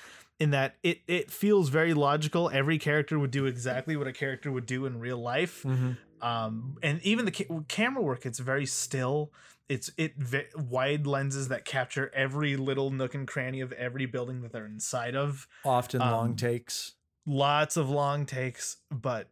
In 0.41 0.51
that 0.51 0.75
it 0.83 1.01
it 1.07 1.31
feels 1.31 1.69
very 1.69 1.95
logical. 1.95 2.51
Every 2.53 2.77
character 2.79 3.19
would 3.19 3.31
do 3.31 3.47
exactly 3.47 3.97
what 3.97 4.09
a 4.09 4.13
character 4.13 4.51
would 4.51 4.67
do 4.67 4.85
in 4.87 4.99
real 4.99 5.19
life 5.19 5.63
Mm-hmm. 5.63 5.93
um 6.27 6.77
and 6.83 7.01
even 7.03 7.25
the 7.25 7.31
ca- 7.31 7.61
camera 7.69 8.03
work 8.03 8.27
it's 8.27 8.41
very 8.41 8.67
still 8.67 9.31
it's 9.69 9.91
it 9.97 10.13
wide 10.57 11.07
lenses 11.07 11.49
that 11.49 11.65
capture 11.65 12.11
every 12.15 12.57
little 12.57 12.91
nook 12.91 13.15
and 13.15 13.29
cranny 13.29 13.61
of 13.61 13.71
every 13.73 14.07
building 14.07 14.43
that 14.43 14.53
they're 14.53 14.67
inside 14.67 15.15
of 15.15 15.47
Often 15.65 16.01
long 16.01 16.31
Um, 16.31 16.37
takes. 16.37 16.95
lots 17.27 17.77
of 17.77 17.89
long 17.89 18.27
takes 18.27 18.79
but 18.91 19.29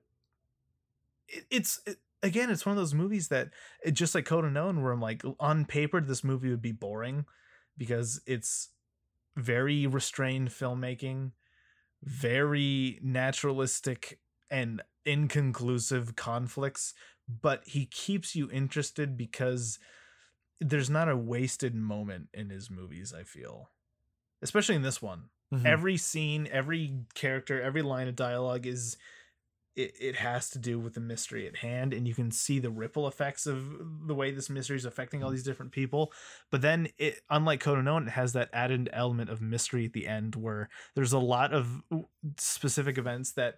it, 1.29 1.45
it's 1.51 1.81
it, 1.87 1.99
again 2.23 2.51
it's 2.51 2.65
one 2.67 2.73
of 2.73 2.79
those 2.79 2.95
movies 2.95 3.29
that 3.29 3.51
it 3.85 3.93
just 3.93 4.15
like 4.15 4.25
code 4.25 4.45
unknown 4.45 4.83
where 4.83 4.93
i'm 4.93 5.01
like 5.01 5.23
on 5.41 5.65
paper 5.65 6.01
this 6.01 6.25
movie 6.25 6.51
would 6.51 6.63
be 6.63 6.73
boring 6.73 7.25
because 7.77 8.21
it's 8.27 8.71
very 9.37 9.87
restrained 9.87 10.49
filmmaking 10.51 11.33
very 12.03 12.99
naturalistic 13.03 14.21
and 14.51 14.83
inconclusive 15.05 16.17
conflicts 16.17 16.95
but 17.29 17.63
he 17.67 17.87
keeps 17.87 18.35
you 18.37 18.51
interested 18.51 19.17
because 19.17 19.79
there's 20.61 20.91
not 20.91 21.09
a 21.09 21.17
wasted 21.17 21.75
moment 21.75 22.29
in 22.35 22.51
his 22.51 22.71
movies 22.71 23.13
i 23.19 23.23
feel 23.23 23.71
especially 24.43 24.75
in 24.77 24.83
this 24.83 25.03
one 25.03 25.25
Mhm. 25.53 25.67
every 25.67 25.99
scene 25.99 26.49
every 26.51 27.05
character 27.15 27.61
every 27.61 27.83
line 27.83 28.09
of 28.09 28.17
dialogue 28.17 28.67
is 28.67 28.97
it, 29.75 29.95
it 30.01 30.17
has 30.17 30.51
to 30.51 30.59
do 30.59 30.79
with 30.79 30.95
the 30.95 31.01
mystery 31.01 31.47
at 31.47 31.57
hand 31.57 31.95
and 31.95 32.07
you 32.07 32.15
can 32.15 32.31
see 32.31 32.59
the 32.59 32.71
ripple 32.71 33.07
effects 33.07 33.47
of 33.47 34.07
the 34.07 34.15
way 34.15 34.31
this 34.31 34.51
mystery 34.51 34.77
is 34.77 34.85
affecting 34.85 35.23
all 35.23 35.31
these 35.31 35.43
different 35.43 35.73
people. 35.73 36.13
But 36.51 36.63
then 36.63 36.89
it 36.99 37.21
unlike 37.31 37.61
code 37.61 37.79
unknown 37.79 38.09
it 38.09 38.11
has 38.11 38.33
that 38.35 38.51
added 38.53 38.91
element 38.93 39.31
of 39.31 39.41
mystery 39.41 39.87
at 39.87 39.93
the 39.93 40.07
end 40.07 40.37
where 40.37 40.69
there's 40.95 41.13
a 41.13 41.19
lot 41.19 41.53
of 41.53 41.83
specific 42.37 42.99
events 42.99 43.33
that 43.33 43.57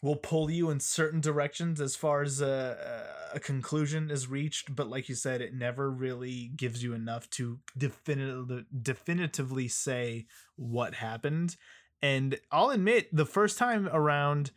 will 0.00 0.16
pull 0.16 0.50
you 0.50 0.68
in 0.68 0.80
certain 0.80 1.20
directions 1.20 1.80
as 1.80 1.94
far 1.94 2.22
as 2.22 2.40
a, 2.40 3.06
a 3.34 3.38
conclusion 3.38 4.10
is 4.10 4.26
reached 4.26 4.74
but 4.74 4.88
like 4.88 5.08
you 5.08 5.14
said 5.14 5.40
it 5.40 5.54
never 5.54 5.90
really 5.90 6.50
gives 6.56 6.82
you 6.82 6.92
enough 6.92 7.30
to 7.30 7.60
definitively 7.78 8.64
definitively 8.82 9.68
say 9.68 10.26
what 10.56 10.94
happened 10.94 11.56
and 12.02 12.38
i'll 12.50 12.70
admit 12.70 13.08
the 13.14 13.24
first 13.24 13.56
time 13.58 13.88
around 13.92 14.50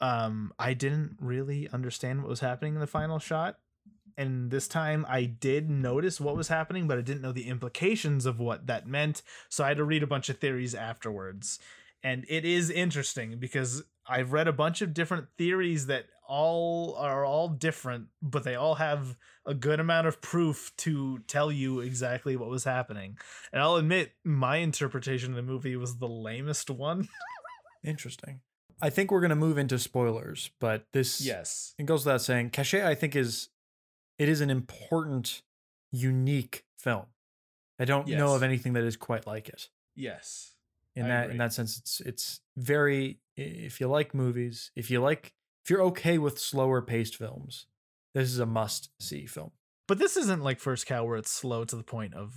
um 0.00 0.52
i 0.58 0.74
didn't 0.74 1.16
really 1.20 1.68
understand 1.70 2.20
what 2.20 2.28
was 2.28 2.40
happening 2.40 2.74
in 2.74 2.80
the 2.80 2.86
final 2.86 3.18
shot. 3.18 3.58
And 4.16 4.50
this 4.50 4.68
time 4.68 5.04
i 5.08 5.24
did 5.24 5.68
notice 5.68 6.20
what 6.20 6.36
was 6.36 6.48
happening 6.48 6.86
but 6.86 6.98
i 6.98 7.00
didn't 7.02 7.22
know 7.22 7.32
the 7.32 7.48
implications 7.48 8.26
of 8.26 8.38
what 8.38 8.66
that 8.66 8.86
meant. 8.86 9.22
So 9.48 9.64
i 9.64 9.68
had 9.68 9.76
to 9.76 9.84
read 9.84 10.02
a 10.02 10.08
bunch 10.08 10.28
of 10.28 10.38
theories 10.38 10.74
afterwards. 10.74 11.58
And 12.02 12.24
it 12.28 12.44
is 12.44 12.70
interesting 12.70 13.38
because 13.38 13.82
I've 14.06 14.32
read 14.32 14.48
a 14.48 14.52
bunch 14.52 14.82
of 14.82 14.92
different 14.94 15.26
theories 15.38 15.86
that 15.86 16.06
all 16.26 16.94
are 16.96 17.24
all 17.24 17.48
different, 17.48 18.06
but 18.22 18.44
they 18.44 18.54
all 18.54 18.76
have 18.76 19.16
a 19.46 19.54
good 19.54 19.78
amount 19.80 20.06
of 20.06 20.20
proof 20.22 20.72
to 20.78 21.18
tell 21.26 21.52
you 21.52 21.80
exactly 21.80 22.34
what 22.36 22.48
was 22.48 22.64
happening. 22.64 23.18
And 23.52 23.60
I'll 23.62 23.76
admit, 23.76 24.12
my 24.24 24.56
interpretation 24.58 25.30
of 25.30 25.36
the 25.36 25.42
movie 25.42 25.76
was 25.76 25.98
the 25.98 26.08
lamest 26.08 26.70
one. 26.70 27.08
Interesting. 27.84 28.40
I 28.82 28.90
think 28.90 29.10
we're 29.10 29.20
gonna 29.20 29.36
move 29.36 29.58
into 29.58 29.78
spoilers, 29.78 30.50
but 30.60 30.86
this 30.92 31.20
Yes. 31.20 31.74
it 31.78 31.86
goes 31.86 32.04
without 32.04 32.22
saying. 32.22 32.50
Caché, 32.50 32.84
I 32.84 32.94
think, 32.94 33.14
is 33.14 33.48
it 34.18 34.28
is 34.28 34.40
an 34.40 34.50
important, 34.50 35.42
unique 35.90 36.64
film. 36.78 37.06
I 37.78 37.84
don't 37.84 38.06
know 38.08 38.34
of 38.34 38.42
anything 38.42 38.72
that 38.74 38.84
is 38.84 38.96
quite 38.96 39.26
like 39.26 39.48
it. 39.48 39.68
Yes. 39.94 40.54
In 40.96 41.04
I 41.06 41.08
that 41.08 41.22
agree. 41.24 41.32
in 41.32 41.38
that 41.38 41.52
sense, 41.52 41.78
it's 41.78 42.00
it's 42.00 42.40
very 42.56 43.18
if 43.36 43.80
you 43.80 43.88
like 43.88 44.14
movies, 44.14 44.70
if 44.76 44.90
you 44.90 45.00
like 45.00 45.34
if 45.64 45.70
you're 45.70 45.82
okay 45.82 46.18
with 46.18 46.38
slower 46.38 46.82
paced 46.82 47.16
films, 47.16 47.66
this 48.14 48.28
is 48.28 48.38
a 48.38 48.46
must 48.46 48.90
see 49.00 49.26
film. 49.26 49.52
But 49.88 49.98
this 49.98 50.16
isn't 50.16 50.42
like 50.42 50.60
First 50.60 50.86
Cow 50.86 51.04
where 51.04 51.16
it's 51.16 51.30
slow 51.30 51.64
to 51.64 51.76
the 51.76 51.82
point 51.82 52.14
of 52.14 52.34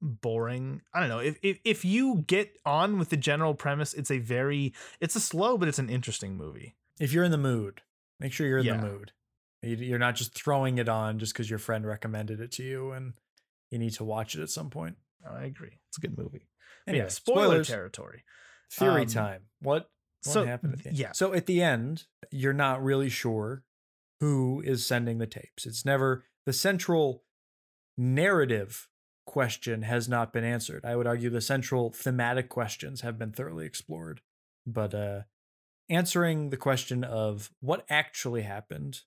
boring. 0.00 0.82
I 0.94 1.00
don't 1.00 1.08
know. 1.08 1.18
If, 1.18 1.38
if 1.42 1.58
if 1.64 1.84
you 1.84 2.24
get 2.26 2.56
on 2.64 2.98
with 2.98 3.10
the 3.10 3.16
general 3.16 3.54
premise, 3.54 3.94
it's 3.94 4.10
a 4.10 4.18
very 4.18 4.74
it's 5.00 5.16
a 5.16 5.20
slow 5.20 5.56
but 5.58 5.68
it's 5.68 5.78
an 5.78 5.88
interesting 5.90 6.36
movie. 6.36 6.74
If 7.00 7.12
you're 7.12 7.24
in 7.24 7.30
the 7.32 7.38
mood, 7.38 7.82
make 8.20 8.32
sure 8.32 8.46
you're 8.46 8.58
in 8.58 8.64
Yeah. 8.66 8.76
the 8.78 8.86
mood. 8.86 9.12
You- 9.62 9.76
You're 9.76 9.98
not 9.98 10.14
just 10.16 10.34
throwing 10.34 10.78
it 10.78 10.88
on 10.88 11.18
just 11.18 11.32
because 11.32 11.50
your 11.50 11.58
friend 11.58 11.86
recommended 11.86 12.40
it 12.40 12.52
to 12.52 12.62
you 12.62 12.92
and 12.92 13.14
you 13.70 13.78
need 13.78 13.94
to 13.94 14.04
watch 14.04 14.34
it 14.36 14.42
at 14.42 14.50
some 14.50 14.70
point. 14.70 14.96
I 15.28 15.44
agree. 15.44 15.78
It's 15.88 15.98
a 15.98 16.00
good 16.00 16.16
movie. 16.16 16.46
Anyway, 16.86 17.04
yeah, 17.04 17.08
spoiler 17.08 17.46
spoilers. 17.46 17.66
territory. 17.68 18.24
Theory 18.70 19.02
Um, 19.02 19.06
time. 19.08 19.42
What 19.60 19.90
what 20.26 20.32
so, 20.32 20.46
happened 20.46 20.74
at 20.74 20.82
the 20.82 20.88
end? 20.90 20.98
yeah. 20.98 21.12
So 21.12 21.32
at 21.32 21.46
the 21.46 21.62
end, 21.62 22.04
you're 22.30 22.52
not 22.52 22.82
really 22.82 23.08
sure 23.08 23.64
who 24.20 24.62
is 24.64 24.86
sending 24.86 25.18
the 25.18 25.26
tapes. 25.26 25.66
It's 25.66 25.84
never 25.84 26.24
the 26.44 26.52
central 26.52 27.24
narrative 27.98 28.88
question 29.26 29.82
has 29.82 30.08
not 30.08 30.32
been 30.32 30.44
answered. 30.44 30.84
I 30.84 30.96
would 30.96 31.06
argue 31.06 31.30
the 31.30 31.40
central 31.40 31.90
thematic 31.90 32.48
questions 32.48 33.00
have 33.00 33.18
been 33.18 33.32
thoroughly 33.32 33.66
explored. 33.66 34.20
But 34.66 34.94
uh 34.94 35.20
answering 35.88 36.50
the 36.50 36.56
question 36.56 37.04
of 37.04 37.50
what 37.60 37.84
actually 37.88 38.42
happened, 38.42 39.02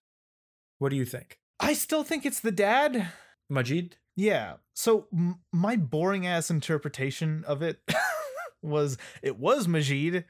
what 0.78 0.90
do 0.90 0.96
you 0.96 1.06
think? 1.06 1.40
I 1.60 1.74
still 1.74 2.04
think 2.04 2.26
it's 2.26 2.40
the 2.40 2.52
dad. 2.52 3.12
Majid? 3.50 3.98
Yeah. 4.16 4.56
So 4.74 5.08
m- 5.14 5.40
my 5.52 5.76
boring 5.76 6.26
ass 6.26 6.50
interpretation 6.50 7.44
of 7.46 7.62
it 7.62 7.82
was 8.62 8.98
it 9.22 9.38
was 9.38 9.68
Majid. 9.68 10.26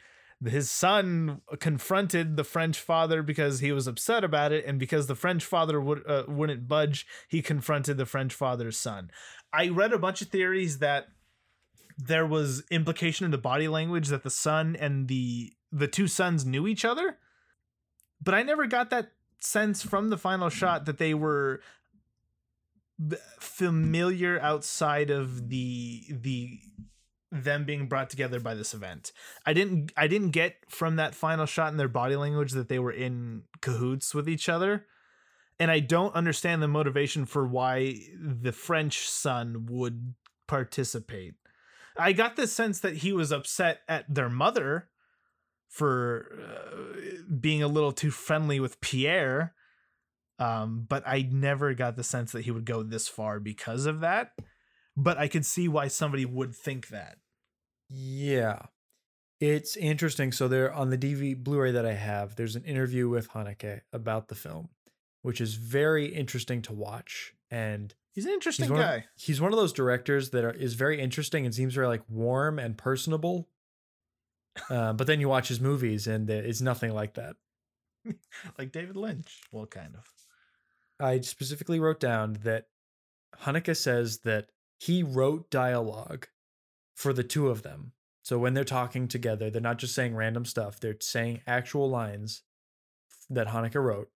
His 0.46 0.72
son 0.72 1.42
confronted 1.60 2.38
the 2.38 2.46
French 2.46 2.80
father 2.80 3.22
because 3.22 3.60
he 3.60 3.74
was 3.74 3.88
upset 3.88 4.24
about 4.24 4.54
it, 4.54 4.66
and 4.66 4.80
because 4.80 5.08
the 5.08 5.16
French 5.16 5.44
father 5.44 5.82
would 5.82 6.02
uh, 6.08 6.24
wouldn't 6.28 6.68
budge, 6.68 7.06
he 7.28 7.42
confronted 7.42 7.98
the 7.98 8.06
French 8.06 8.34
father's 8.34 8.78
son. 8.78 9.12
I 9.52 9.68
read 9.68 9.92
a 9.92 10.00
bunch 10.00 10.22
of 10.22 10.30
theories 10.30 10.80
that 10.80 11.08
there 11.98 12.26
was 12.26 12.64
implication 12.72 13.26
in 13.26 13.32
the 13.32 13.38
body 13.38 13.68
language 13.68 14.08
that 14.08 14.24
the 14.24 14.30
son 14.30 14.78
and 14.80 15.10
the 15.10 15.54
the 15.72 15.88
two 15.88 16.08
sons 16.08 16.46
knew 16.46 16.68
each 16.68 16.86
other, 16.86 17.18
but 18.22 18.34
I 18.34 18.42
never 18.42 18.66
got 18.66 18.90
that 18.92 19.12
sense 19.42 19.82
from 19.82 20.10
the 20.10 20.18
final 20.18 20.50
shot 20.50 20.86
that 20.86 20.98
they 20.98 21.14
were 21.14 21.62
familiar 23.40 24.40
outside 24.40 25.10
of 25.10 25.50
the 25.50 26.04
the 26.10 26.60
them 27.32 27.66
being 27.66 27.88
brought 27.88 28.10
together 28.10 28.40
by 28.40 28.56
this 28.56 28.74
event. 28.74 29.12
I 29.46 29.54
didn't 29.54 29.92
I 29.96 30.08
didn't 30.08 30.32
get 30.32 30.56
from 30.68 30.96
that 30.96 31.16
final 31.16 31.46
shot 31.46 31.72
in 31.72 31.78
their 31.78 31.88
body 31.88 32.16
language 32.16 32.54
that 32.54 32.70
they 32.70 32.80
were 32.80 32.92
in 32.92 33.44
cahoots 33.62 34.16
with 34.16 34.28
each 34.28 34.50
other. 34.50 34.86
And 35.60 35.70
I 35.70 35.80
don't 35.80 36.16
understand 36.16 36.62
the 36.62 36.68
motivation 36.68 37.26
for 37.26 37.46
why 37.46 38.00
the 38.18 38.54
French 38.54 39.10
son 39.10 39.68
would 39.70 40.16
participate. 40.48 41.36
I 41.98 42.14
got 42.14 42.38
the 42.38 42.48
sense 42.48 42.80
that 42.80 42.98
he 42.98 43.12
was 43.12 43.32
upset 43.32 43.82
at 43.90 44.06
their 44.14 44.30
mother 44.30 44.88
for 45.68 46.32
uh, 46.42 47.26
being 47.40 47.62
a 47.62 47.68
little 47.68 47.92
too 47.92 48.10
friendly 48.10 48.60
with 48.60 48.80
Pierre 48.80 49.54
um, 50.40 50.86
but 50.88 51.04
I 51.06 51.28
never 51.30 51.74
got 51.74 51.98
the 51.98 52.04
sense 52.04 52.32
that 52.32 52.46
he 52.46 52.52
would 52.52 52.66
go 52.66 52.82
this 52.82 53.08
far 53.08 53.40
because 53.40 53.86
of 53.86 54.00
that. 54.00 54.32
But 54.98 55.18
I 55.18 55.28
could 55.28 55.46
see 55.46 55.68
why 55.68 55.88
somebody 55.88 56.26
would 56.26 56.56
think 56.56 56.90
that. 56.90 57.18
Yeah. 57.90 58.64
It's 59.40 59.78
interesting. 59.78 60.32
So 60.32 60.48
there 60.48 60.74
on 60.74 60.90
the 60.90 60.98
DV 60.98 61.44
Blu-ray 61.44 61.72
that 61.72 61.86
I 61.86 61.94
have, 61.94 62.36
there's 62.36 62.56
an 62.56 62.66
interview 62.66 63.08
with 63.08 63.30
Haneke 63.30 63.82
about 63.94 64.28
the 64.28 64.36
film, 64.36 64.70
which 65.22 65.40
is 65.40 65.56
very 65.56 66.08
interesting 66.08 66.62
to 66.64 66.74
watch. 66.74 67.34
And 67.50 67.94
He's 68.20 68.26
an 68.26 68.34
interesting 68.34 68.70
he's 68.70 68.78
guy. 68.78 68.96
Of, 68.96 69.04
he's 69.16 69.40
one 69.40 69.54
of 69.54 69.58
those 69.58 69.72
directors 69.72 70.32
that 70.32 70.44
are, 70.44 70.52
is 70.52 70.74
very 70.74 71.00
interesting 71.00 71.46
and 71.46 71.56
seems 71.56 71.74
very 71.74 71.88
like 71.88 72.02
warm 72.10 72.60
and 72.60 72.78
personable. 72.78 73.48
Uh, 74.70 74.92
but 74.92 75.08
then 75.08 75.22
you 75.22 75.30
watch 75.30 75.48
his 75.48 75.62
movies 75.62 76.06
and 76.06 76.30
it's 76.30 76.60
nothing 76.60 76.92
like 76.94 77.14
that. 77.14 77.38
like 78.58 78.74
David 78.74 78.98
Lynch. 78.98 79.42
Well, 79.54 79.68
kind 79.68 79.96
of. 79.96 80.04
I 81.00 81.22
specifically 81.22 81.80
wrote 81.80 82.02
down 82.02 82.40
that 82.44 82.66
Haneke 83.44 83.78
says 83.78 84.18
that 84.20 84.50
he 84.80 85.04
wrote 85.04 85.52
dialogue 85.52 86.28
for 86.96 87.14
the 87.14 87.24
two 87.24 87.50
of 87.50 87.62
them. 87.62 87.92
So 88.24 88.40
when 88.40 88.54
they're 88.54 88.64
talking 88.64 89.08
together, 89.08 89.50
they're 89.50 89.62
not 89.62 89.78
just 89.78 89.94
saying 89.94 90.16
random 90.16 90.46
stuff, 90.46 90.80
they're 90.80 90.98
saying 91.00 91.42
actual 91.46 91.90
lines 91.90 92.42
that 93.30 93.48
Haneke 93.48 93.76
wrote. 93.76 94.10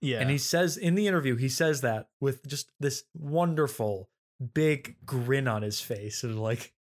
Yeah. 0.00 0.20
And 0.20 0.30
he 0.30 0.38
says 0.38 0.76
in 0.76 0.94
the 0.94 1.06
interview, 1.06 1.36
he 1.36 1.48
says 1.48 1.80
that 1.82 2.08
with 2.20 2.46
just 2.46 2.72
this 2.80 3.04
wonderful 3.14 4.08
big 4.54 4.96
grin 5.04 5.46
on 5.46 5.62
his 5.62 5.80
face 5.80 6.24
and 6.24 6.40
like, 6.40 6.72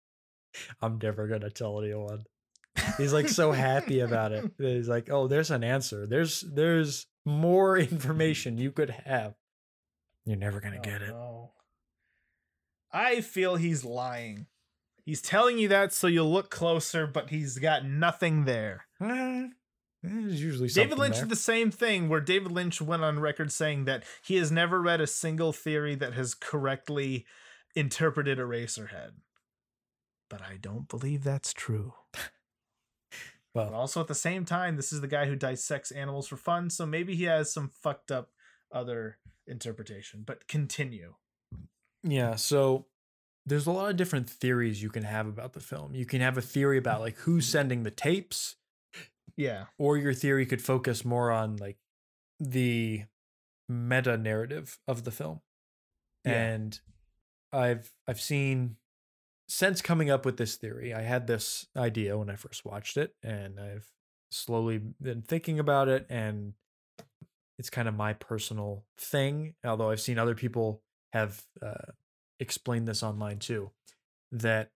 I'm 0.80 0.98
never 1.02 1.26
going 1.26 1.42
to 1.42 1.50
tell 1.50 1.80
anyone. 1.80 2.24
He's 2.96 3.12
like 3.12 3.28
so 3.28 3.52
happy 3.52 4.00
about 4.00 4.32
it. 4.32 4.50
He's 4.58 4.88
like, 4.88 5.10
"Oh, 5.10 5.26
there's 5.26 5.50
an 5.50 5.62
answer. 5.62 6.06
There's 6.06 6.40
there's 6.40 7.06
more 7.26 7.76
information 7.78 8.58
you 8.58 8.70
could 8.72 8.90
have. 8.90 9.34
You're 10.24 10.38
never 10.38 10.60
going 10.60 10.74
to 10.74 10.78
Oh, 10.78 10.82
get 10.82 11.02
it." 11.02 11.08
no. 11.08 11.52
I 12.92 13.20
feel 13.20 13.56
he's 13.56 13.84
lying. 13.84 14.46
He's 15.04 15.22
telling 15.22 15.58
you 15.58 15.68
that 15.68 15.92
so 15.92 16.06
you'll 16.06 16.32
look 16.32 16.50
closer, 16.50 17.06
but 17.06 17.30
he's 17.30 17.58
got 17.58 17.84
nothing 17.84 18.44
there. 18.44 18.86
Eh, 19.00 19.48
There's 20.02 20.42
usually 20.42 20.68
David 20.68 20.98
Lynch 20.98 21.16
there. 21.16 21.24
did 21.24 21.30
the 21.30 21.36
same 21.36 21.70
thing 21.70 22.08
where 22.08 22.20
David 22.20 22.52
Lynch 22.52 22.80
went 22.80 23.02
on 23.02 23.18
record 23.20 23.50
saying 23.52 23.84
that 23.86 24.04
he 24.22 24.36
has 24.36 24.50
never 24.52 24.80
read 24.80 25.00
a 25.00 25.06
single 25.06 25.52
theory 25.52 25.94
that 25.94 26.14
has 26.14 26.34
correctly 26.34 27.26
interpreted 27.74 28.38
Eraserhead. 28.38 29.12
But 30.28 30.42
I 30.42 30.58
don't 30.60 30.88
believe 30.88 31.24
that's 31.24 31.52
true. 31.52 31.94
But 33.52 33.72
well, 33.72 33.80
also 33.80 34.00
at 34.00 34.06
the 34.06 34.14
same 34.14 34.44
time, 34.44 34.76
this 34.76 34.92
is 34.92 35.00
the 35.00 35.08
guy 35.08 35.26
who 35.26 35.34
dissects 35.34 35.90
animals 35.90 36.28
for 36.28 36.36
fun, 36.36 36.70
so 36.70 36.86
maybe 36.86 37.16
he 37.16 37.24
has 37.24 37.52
some 37.52 37.68
fucked 37.68 38.12
up 38.12 38.30
other 38.70 39.18
interpretation. 39.44 40.22
But 40.24 40.46
continue. 40.46 41.14
Yeah. 42.02 42.36
So 42.36 42.86
there's 43.46 43.66
a 43.66 43.72
lot 43.72 43.90
of 43.90 43.96
different 43.96 44.28
theories 44.28 44.82
you 44.82 44.90
can 44.90 45.02
have 45.04 45.26
about 45.26 45.52
the 45.54 45.60
film. 45.60 45.94
You 45.94 46.06
can 46.06 46.20
have 46.20 46.36
a 46.38 46.42
theory 46.42 46.78
about 46.78 47.00
like 47.00 47.16
who's 47.18 47.46
sending 47.46 47.82
the 47.82 47.90
tapes, 47.90 48.56
Yeah. 49.36 49.64
or 49.78 49.96
your 49.96 50.14
theory 50.14 50.46
could 50.46 50.62
focus 50.62 51.04
more 51.04 51.30
on 51.30 51.56
like 51.56 51.78
the 52.38 53.04
meta 53.68 54.16
narrative 54.16 54.78
of 54.88 55.04
the 55.04 55.10
film. 55.10 55.40
Yeah. 56.24 56.32
And 56.32 56.80
I've 57.52 57.92
I've 58.06 58.20
seen 58.20 58.76
since 59.48 59.82
coming 59.82 60.10
up 60.10 60.24
with 60.24 60.36
this 60.36 60.54
theory, 60.56 60.94
I 60.94 61.02
had 61.02 61.26
this 61.26 61.66
idea 61.76 62.16
when 62.16 62.30
I 62.30 62.36
first 62.36 62.64
watched 62.64 62.96
it, 62.96 63.14
and 63.22 63.58
I've 63.58 63.88
slowly 64.30 64.80
been 65.02 65.22
thinking 65.22 65.58
about 65.58 65.88
it, 65.88 66.06
and 66.08 66.52
it's 67.58 67.68
kind 67.70 67.88
of 67.88 67.94
my 67.96 68.12
personal 68.12 68.84
thing. 68.96 69.54
Although 69.64 69.90
I've 69.90 70.00
seen 70.00 70.18
other 70.18 70.36
people 70.36 70.82
have 71.12 71.42
uh, 71.62 71.92
explained 72.38 72.86
this 72.88 73.02
online 73.02 73.38
too, 73.38 73.70
that 74.32 74.70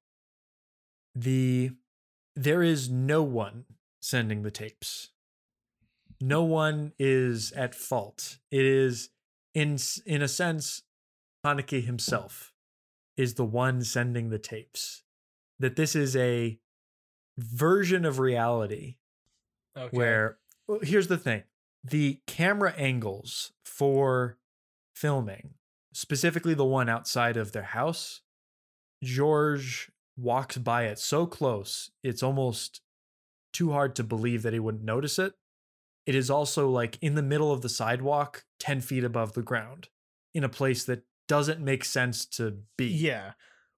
the 1.14 1.70
there 2.36 2.62
is 2.62 2.90
no 2.90 3.22
one 3.22 3.64
sending 4.00 4.42
the 4.42 4.50
tapes. 4.50 5.10
No 6.20 6.42
one 6.42 6.92
is 6.98 7.52
at 7.52 7.74
fault. 7.74 8.38
It 8.50 8.64
is 8.64 9.10
in 9.54 9.78
in 10.06 10.22
a 10.22 10.28
sense 10.28 10.82
Haneke 11.44 11.84
himself 11.84 12.52
is 13.16 13.34
the 13.34 13.44
one 13.44 13.84
sending 13.84 14.30
the 14.30 14.38
tapes. 14.38 15.02
That 15.58 15.76
this 15.76 15.94
is 15.94 16.16
a 16.16 16.58
version 17.38 18.04
of 18.04 18.18
reality 18.18 18.96
Okay. 19.76 19.96
where 19.96 20.38
well, 20.68 20.80
here's 20.82 21.08
the 21.08 21.18
thing 21.18 21.42
the 21.82 22.20
camera 22.26 22.72
angles 22.76 23.52
for 23.64 24.38
filming 24.94 25.54
specifically 25.94 26.54
the 26.54 26.64
one 26.64 26.88
outside 26.88 27.36
of 27.36 27.52
their 27.52 27.62
house 27.62 28.20
george 29.02 29.90
walks 30.16 30.58
by 30.58 30.84
it 30.84 30.98
so 30.98 31.26
close 31.26 31.90
it's 32.02 32.22
almost 32.22 32.80
too 33.52 33.72
hard 33.72 33.94
to 33.94 34.04
believe 34.04 34.42
that 34.42 34.52
he 34.52 34.58
wouldn't 34.58 34.84
notice 34.84 35.18
it 35.18 35.34
it 36.06 36.14
is 36.14 36.30
also 36.30 36.68
like 36.68 36.98
in 37.00 37.14
the 37.14 37.22
middle 37.22 37.52
of 37.52 37.62
the 37.62 37.68
sidewalk 37.68 38.44
10 38.58 38.80
feet 38.80 39.04
above 39.04 39.32
the 39.32 39.42
ground 39.42 39.88
in 40.34 40.44
a 40.44 40.48
place 40.48 40.84
that 40.84 41.04
doesn't 41.28 41.60
make 41.60 41.84
sense 41.84 42.26
to 42.26 42.58
be 42.76 42.86
Yeah. 42.86 43.32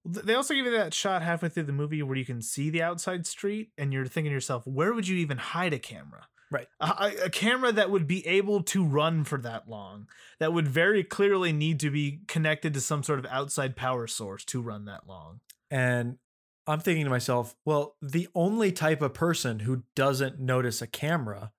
They 0.05 0.35
also 0.35 0.53
give 0.53 0.65
you 0.65 0.71
that 0.71 0.93
shot 0.93 1.21
halfway 1.21 1.49
through 1.49 1.63
the 1.63 1.73
movie 1.73 2.01
where 2.01 2.15
you 2.15 2.23
can 2.23 2.41
see 2.41 2.69
the 2.69 2.81
outside 2.81 3.27
street, 3.27 3.71
and 3.77 3.91
you're 3.91 4.05
thinking 4.05 4.29
to 4.29 4.35
yourself, 4.35 4.65
where 4.65 4.93
would 4.93 5.05
you 5.05 5.17
even 5.17 5.37
hide 5.37 5.73
a 5.73 5.79
camera? 5.79 6.27
Right. 6.49 6.67
A, 6.79 7.13
a- 7.25 7.29
camera 7.29 7.71
that 7.73 7.89
would 7.89 8.07
be 8.07 8.25
able 8.25 8.63
to 8.63 8.85
run 8.85 9.23
for 9.23 9.37
that 9.39 9.67
long, 9.67 10.07
that 10.39 10.53
would 10.53 10.67
very 10.67 11.03
clearly 11.03 11.51
need 11.51 11.79
to 11.81 11.89
be 11.91 12.21
connected 12.27 12.73
to 12.73 12.81
some 12.81 13.03
sort 13.03 13.19
of 13.19 13.25
outside 13.25 13.75
power 13.75 14.07
source 14.07 14.45
to 14.45 14.61
run 14.61 14.85
that 14.85 15.07
long. 15.07 15.41
And 15.69 16.17
I'm 16.65 16.79
thinking 16.79 17.05
to 17.05 17.09
myself, 17.09 17.55
well, 17.65 17.95
the 18.01 18.27
only 18.35 18.71
type 18.71 19.01
of 19.01 19.13
person 19.13 19.59
who 19.59 19.83
doesn't 19.95 20.39
notice 20.39 20.81
a 20.81 20.87
camera 20.87 21.51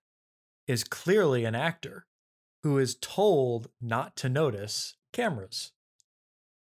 is 0.66 0.84
clearly 0.84 1.44
an 1.44 1.54
actor 1.54 2.06
who 2.62 2.78
is 2.78 2.94
told 2.94 3.70
not 3.80 4.16
to 4.16 4.28
notice 4.28 4.96
cameras. 5.12 5.72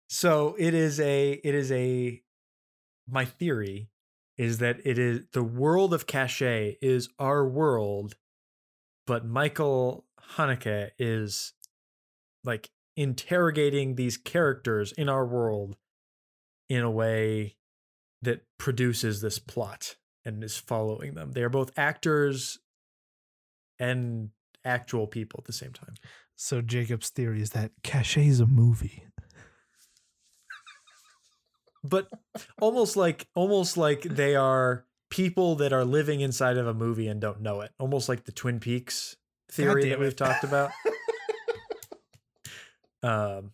So 0.10 0.56
it 0.60 0.74
is 0.74 1.00
a 1.00 1.32
it 1.32 1.56
is 1.56 1.72
a 1.72 2.22
my 3.08 3.26
theory 3.26 3.90
is 4.38 4.58
that 4.60 4.78
it 4.86 4.98
is 4.98 5.22
the 5.34 5.44
world 5.44 5.94
of 5.94 6.08
caché 6.08 6.78
is 6.82 7.10
our 7.20 7.48
world, 7.48 8.16
but 9.06 9.26
Michael 9.26 10.06
Haneke 10.36 10.92
is 10.98 11.54
like 12.44 12.72
interrogating 12.96 13.96
these 13.96 14.18
characters 14.18 14.92
in 14.94 15.10
our 15.10 15.26
world 15.26 15.76
in 16.70 16.82
a 16.82 16.92
way 16.92 17.56
that 18.22 18.42
produces 18.58 19.22
this 19.22 19.40
plot 19.40 19.96
and 20.26 20.44
is 20.44 20.58
following 20.58 21.14
them. 21.14 21.32
They 21.34 21.44
are 21.44 21.50
both 21.50 21.72
actors 21.78 22.60
and 23.80 24.30
actual 24.64 25.08
people 25.08 25.40
at 25.42 25.46
the 25.46 25.54
same 25.54 25.74
time. 25.74 25.96
So 26.36 26.62
Jacob's 26.62 27.10
theory 27.10 27.42
is 27.42 27.52
that 27.52 27.72
Caché 27.84 28.28
is 28.28 28.40
a 28.40 28.48
movie. 28.48 29.06
But 31.84 32.08
almost 32.62 32.96
like 32.96 33.28
almost 33.36 33.78
like 33.78 34.04
they 34.04 34.36
are 34.36 34.86
people 35.10 35.56
that 35.56 35.74
are 35.74 35.86
living 35.86 36.22
inside 36.22 36.58
of 36.58 36.68
a 36.68 36.74
movie 36.74 37.08
and 37.08 37.20
don't 37.20 37.42
know 37.42 37.62
it. 37.62 37.72
Almost 37.80 38.10
like 38.10 38.24
the 38.24 38.32
Twin 38.32 38.60
Peaks 38.60 39.16
theory 39.52 39.90
that 39.90 40.00
we've 40.00 40.16
talked 40.16 40.44
about. 40.44 40.72
um 43.04 43.52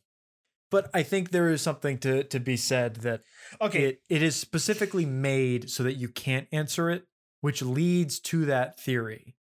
but 0.72 0.88
I 0.94 1.02
think 1.02 1.32
there 1.32 1.50
is 1.50 1.64
something 1.64 1.98
to 2.00 2.24
to 2.26 2.40
be 2.40 2.56
said 2.56 2.98
that 2.98 3.24
Okay. 3.60 3.86
it, 3.86 4.02
it 4.08 4.22
is 4.22 4.36
specifically 4.36 5.06
made 5.06 5.70
so 5.70 5.82
that 5.84 5.94
you 5.94 6.08
can't 6.08 6.48
answer 6.52 6.92
it, 6.92 7.08
which 7.42 7.64
leads 7.64 8.20
to 8.20 8.46
that 8.46 8.80
theory, 8.80 9.36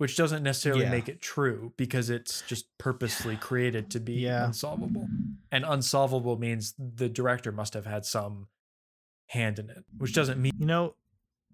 which 0.00 0.16
doesn't 0.16 0.42
necessarily 0.42 0.84
Yeah. 0.84 0.90
make 0.90 1.10
it 1.10 1.20
true 1.20 1.74
because 1.76 2.08
it's 2.08 2.40
just 2.40 2.64
purposely 2.78 3.36
created 3.36 3.90
to 3.90 4.00
be 4.00 4.14
Yeah. 4.14 4.46
unsolvable. 4.46 5.10
And 5.52 5.62
unsolvable 5.62 6.38
means 6.38 6.72
the 6.78 7.10
director 7.10 7.52
must 7.52 7.74
have 7.74 7.84
had 7.84 8.06
some 8.06 8.48
hand 9.26 9.58
in 9.58 9.68
it, 9.68 9.84
which 9.98 10.14
doesn't 10.14 10.40
mean 10.40 10.52
you 10.58 10.64
know 10.64 10.96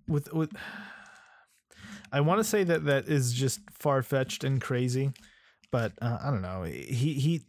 with 0.06 0.32
with 0.32 0.52
i 2.12 2.20
want 2.20 2.38
to 2.38 2.44
say 2.44 2.62
that 2.62 2.84
that 2.84 3.08
is 3.08 3.32
just 3.34 3.58
far-fetched 3.72 4.44
and 4.44 4.60
crazy 4.60 5.12
but 5.72 5.92
uh, 6.00 6.18
i 6.22 6.30
don't 6.30 6.40
know 6.40 6.62
he 6.62 7.14
he 7.14 7.42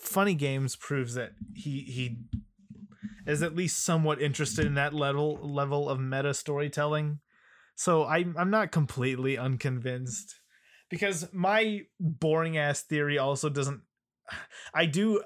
funny 0.00 0.34
games 0.34 0.76
proves 0.76 1.12
that 1.14 1.32
he 1.54 1.80
he 1.82 2.18
is 3.26 3.42
at 3.42 3.54
least 3.54 3.84
somewhat 3.84 4.20
interested 4.20 4.64
in 4.66 4.74
that 4.74 4.94
level 4.94 5.36
level 5.42 5.88
of 5.90 6.00
meta 6.00 6.32
storytelling 6.34 7.20
so 7.74 8.04
i'm 8.04 8.34
i'm 8.38 8.50
not 8.50 8.72
completely 8.72 9.36
unconvinced 9.36 10.40
because 10.90 11.28
my 11.32 11.80
boring 11.98 12.56
ass 12.56 12.82
theory 12.82 13.18
also 13.18 13.48
doesn't 13.48 13.82
i 14.74 14.86
do 14.86 15.20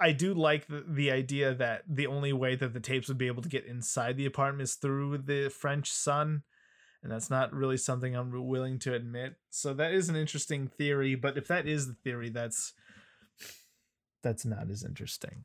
I 0.00 0.12
do 0.12 0.32
like 0.32 0.66
the, 0.66 0.82
the 0.88 1.10
idea 1.10 1.54
that 1.54 1.82
the 1.86 2.06
only 2.06 2.32
way 2.32 2.56
that 2.56 2.72
the 2.72 2.80
tapes 2.80 3.08
would 3.08 3.18
be 3.18 3.26
able 3.26 3.42
to 3.42 3.50
get 3.50 3.66
inside 3.66 4.16
the 4.16 4.24
apartment 4.24 4.62
is 4.62 4.74
through 4.74 5.18
the 5.18 5.50
French 5.50 5.92
son. 5.92 6.42
And 7.02 7.12
that's 7.12 7.30
not 7.30 7.52
really 7.52 7.76
something 7.76 8.16
I'm 8.16 8.32
willing 8.46 8.78
to 8.80 8.94
admit. 8.94 9.34
So 9.50 9.74
that 9.74 9.92
is 9.92 10.08
an 10.08 10.16
interesting 10.16 10.68
theory, 10.68 11.14
but 11.14 11.36
if 11.36 11.48
that 11.48 11.66
is 11.66 11.86
the 11.86 11.96
theory, 12.02 12.30
that's 12.30 12.72
that's 14.22 14.44
not 14.44 14.70
as 14.70 14.84
interesting. 14.84 15.44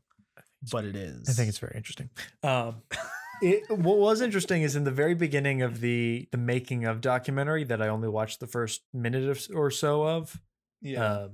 But 0.72 0.86
it 0.86 0.96
is. 0.96 1.30
I 1.30 1.34
think 1.34 1.50
it's 1.50 1.60
very 1.60 1.74
interesting. 1.76 2.10
Um 2.42 2.82
it, 3.42 3.70
what 3.70 3.98
was 3.98 4.22
interesting 4.22 4.62
is 4.62 4.76
in 4.76 4.84
the 4.84 4.92
very 4.92 5.16
beginning 5.16 5.62
of 5.62 5.82
the 5.82 6.28
the 6.32 6.38
making 6.38 6.86
of 6.86 7.02
documentary 7.02 7.64
that 7.66 7.82
I 7.82 7.88
only 7.88 8.08
watched 8.08 8.40
the 8.40 8.48
first 8.48 8.84
minute 8.94 9.50
or 9.54 9.72
so 9.72 10.08
of. 10.08 10.40
Yeah. 10.82 11.04
Uh, 11.04 11.28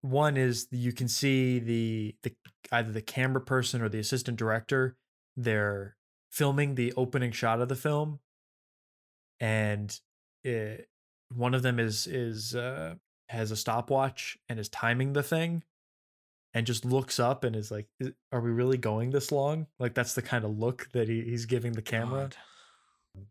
one 0.00 0.36
is 0.36 0.68
you 0.70 0.92
can 0.92 1.08
see 1.08 1.58
the 1.58 2.14
the 2.22 2.32
either 2.72 2.92
the 2.92 3.02
camera 3.02 3.40
person 3.40 3.82
or 3.82 3.88
the 3.88 3.98
assistant 3.98 4.36
director. 4.38 4.96
They're 5.36 5.96
filming 6.30 6.74
the 6.74 6.92
opening 6.96 7.32
shot 7.32 7.60
of 7.60 7.68
the 7.68 7.76
film, 7.76 8.20
and 9.40 9.98
it, 10.44 10.88
one 11.34 11.54
of 11.54 11.62
them 11.62 11.78
is 11.78 12.06
is 12.06 12.54
uh, 12.54 12.94
has 13.28 13.50
a 13.50 13.56
stopwatch 13.56 14.38
and 14.48 14.58
is 14.58 14.68
timing 14.68 15.12
the 15.12 15.22
thing, 15.22 15.64
and 16.54 16.66
just 16.66 16.84
looks 16.84 17.18
up 17.20 17.44
and 17.44 17.54
is 17.54 17.70
like, 17.70 17.86
"Is- 18.00 18.12
"Are 18.32 18.40
we 18.40 18.50
really 18.50 18.78
going 18.78 19.10
this 19.10 19.30
long?" 19.32 19.66
Like 19.78 19.94
that's 19.94 20.14
the 20.14 20.22
kind 20.22 20.44
of 20.44 20.58
look 20.58 20.88
that 20.92 21.08
he, 21.08 21.22
he's 21.22 21.46
giving 21.46 21.72
the 21.72 21.82
camera 21.82 22.30
God. 23.14 23.24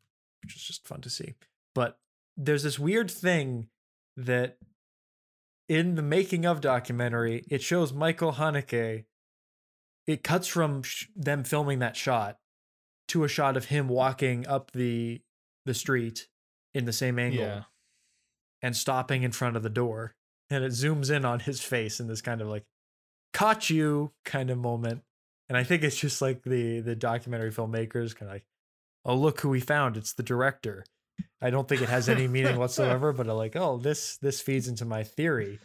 which 0.43 0.55
is 0.55 0.61
just 0.63 0.87
fun 0.87 1.01
to 1.01 1.09
see. 1.09 1.35
But 1.73 1.99
there's 2.37 2.63
this 2.63 2.79
weird 2.79 3.09
thing 3.11 3.69
that 4.15 4.57
in 5.67 5.95
the 5.95 6.01
making 6.01 6.45
of 6.45 6.61
documentary, 6.61 7.43
it 7.49 7.61
shows 7.61 7.91
Michael 7.93 8.33
Haneke. 8.33 9.05
It 10.05 10.23
cuts 10.23 10.47
from 10.47 10.83
sh- 10.83 11.07
them 11.15 11.43
filming 11.43 11.79
that 11.79 11.97
shot 11.97 12.37
to 13.09 13.23
a 13.23 13.27
shot 13.27 13.57
of 13.57 13.65
him 13.65 13.87
walking 13.89 14.47
up 14.47 14.71
the 14.71 15.21
the 15.65 15.73
street 15.73 16.27
in 16.73 16.85
the 16.85 16.93
same 16.93 17.19
angle 17.19 17.41
Yeah. 17.41 17.63
and 18.61 18.75
stopping 18.77 19.23
in 19.23 19.31
front 19.33 19.57
of 19.57 19.63
the 19.63 19.69
door, 19.69 20.15
and 20.49 20.63
it 20.63 20.71
zooms 20.71 21.11
in 21.13 21.25
on 21.25 21.41
his 21.41 21.61
face 21.61 21.99
in 21.99 22.07
this 22.07 22.21
kind 22.21 22.39
of 22.39 22.47
like 22.47 22.63
"caught 23.37 23.69
you" 23.69 24.11
kind 24.25 24.49
of 24.49 24.57
moment. 24.57 25.03
And 25.47 25.57
I 25.57 25.63
think 25.63 25.83
it's 25.83 25.97
just 25.97 26.21
like 26.21 26.43
the 26.43 26.79
the 26.79 26.95
documentary 26.95 27.51
filmmakers 27.51 28.15
kind 28.15 28.29
of 28.29 28.35
like, 28.35 28.45
oh 29.05 29.15
look 29.15 29.39
who 29.41 29.49
we 29.49 29.59
found, 29.59 29.95
it's 29.95 30.13
the 30.13 30.23
director. 30.23 30.85
I 31.41 31.51
don't 31.51 31.67
think 31.67 31.81
it 31.81 31.89
has 31.89 32.09
any 32.09 32.27
meaning 32.27 32.57
whatsoever, 32.59 33.13
but 33.13 33.29
I 33.29 33.33
like, 33.33 33.55
oh 33.55 33.77
this 33.77 34.17
this 34.17 34.41
feeds 34.41 34.67
into 34.67 34.85
my 34.85 35.03
theory. 35.03 35.59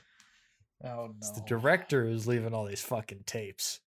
Oh 0.85 1.07
no. 1.07 1.15
It's 1.19 1.31
the 1.31 1.45
director 1.47 2.05
who's 2.05 2.27
leaving 2.27 2.53
all 2.53 2.67
these 2.67 2.83
fucking 2.83 3.23
tapes. 3.25 3.81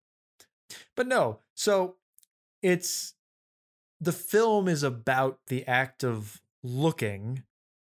But 0.95 1.07
no, 1.07 1.39
so 1.53 1.97
it's 2.63 3.13
the 4.01 4.11
film 4.11 4.67
is 4.67 4.81
about 4.81 5.39
the 5.47 5.65
act 5.67 6.03
of 6.03 6.41
looking 6.63 7.43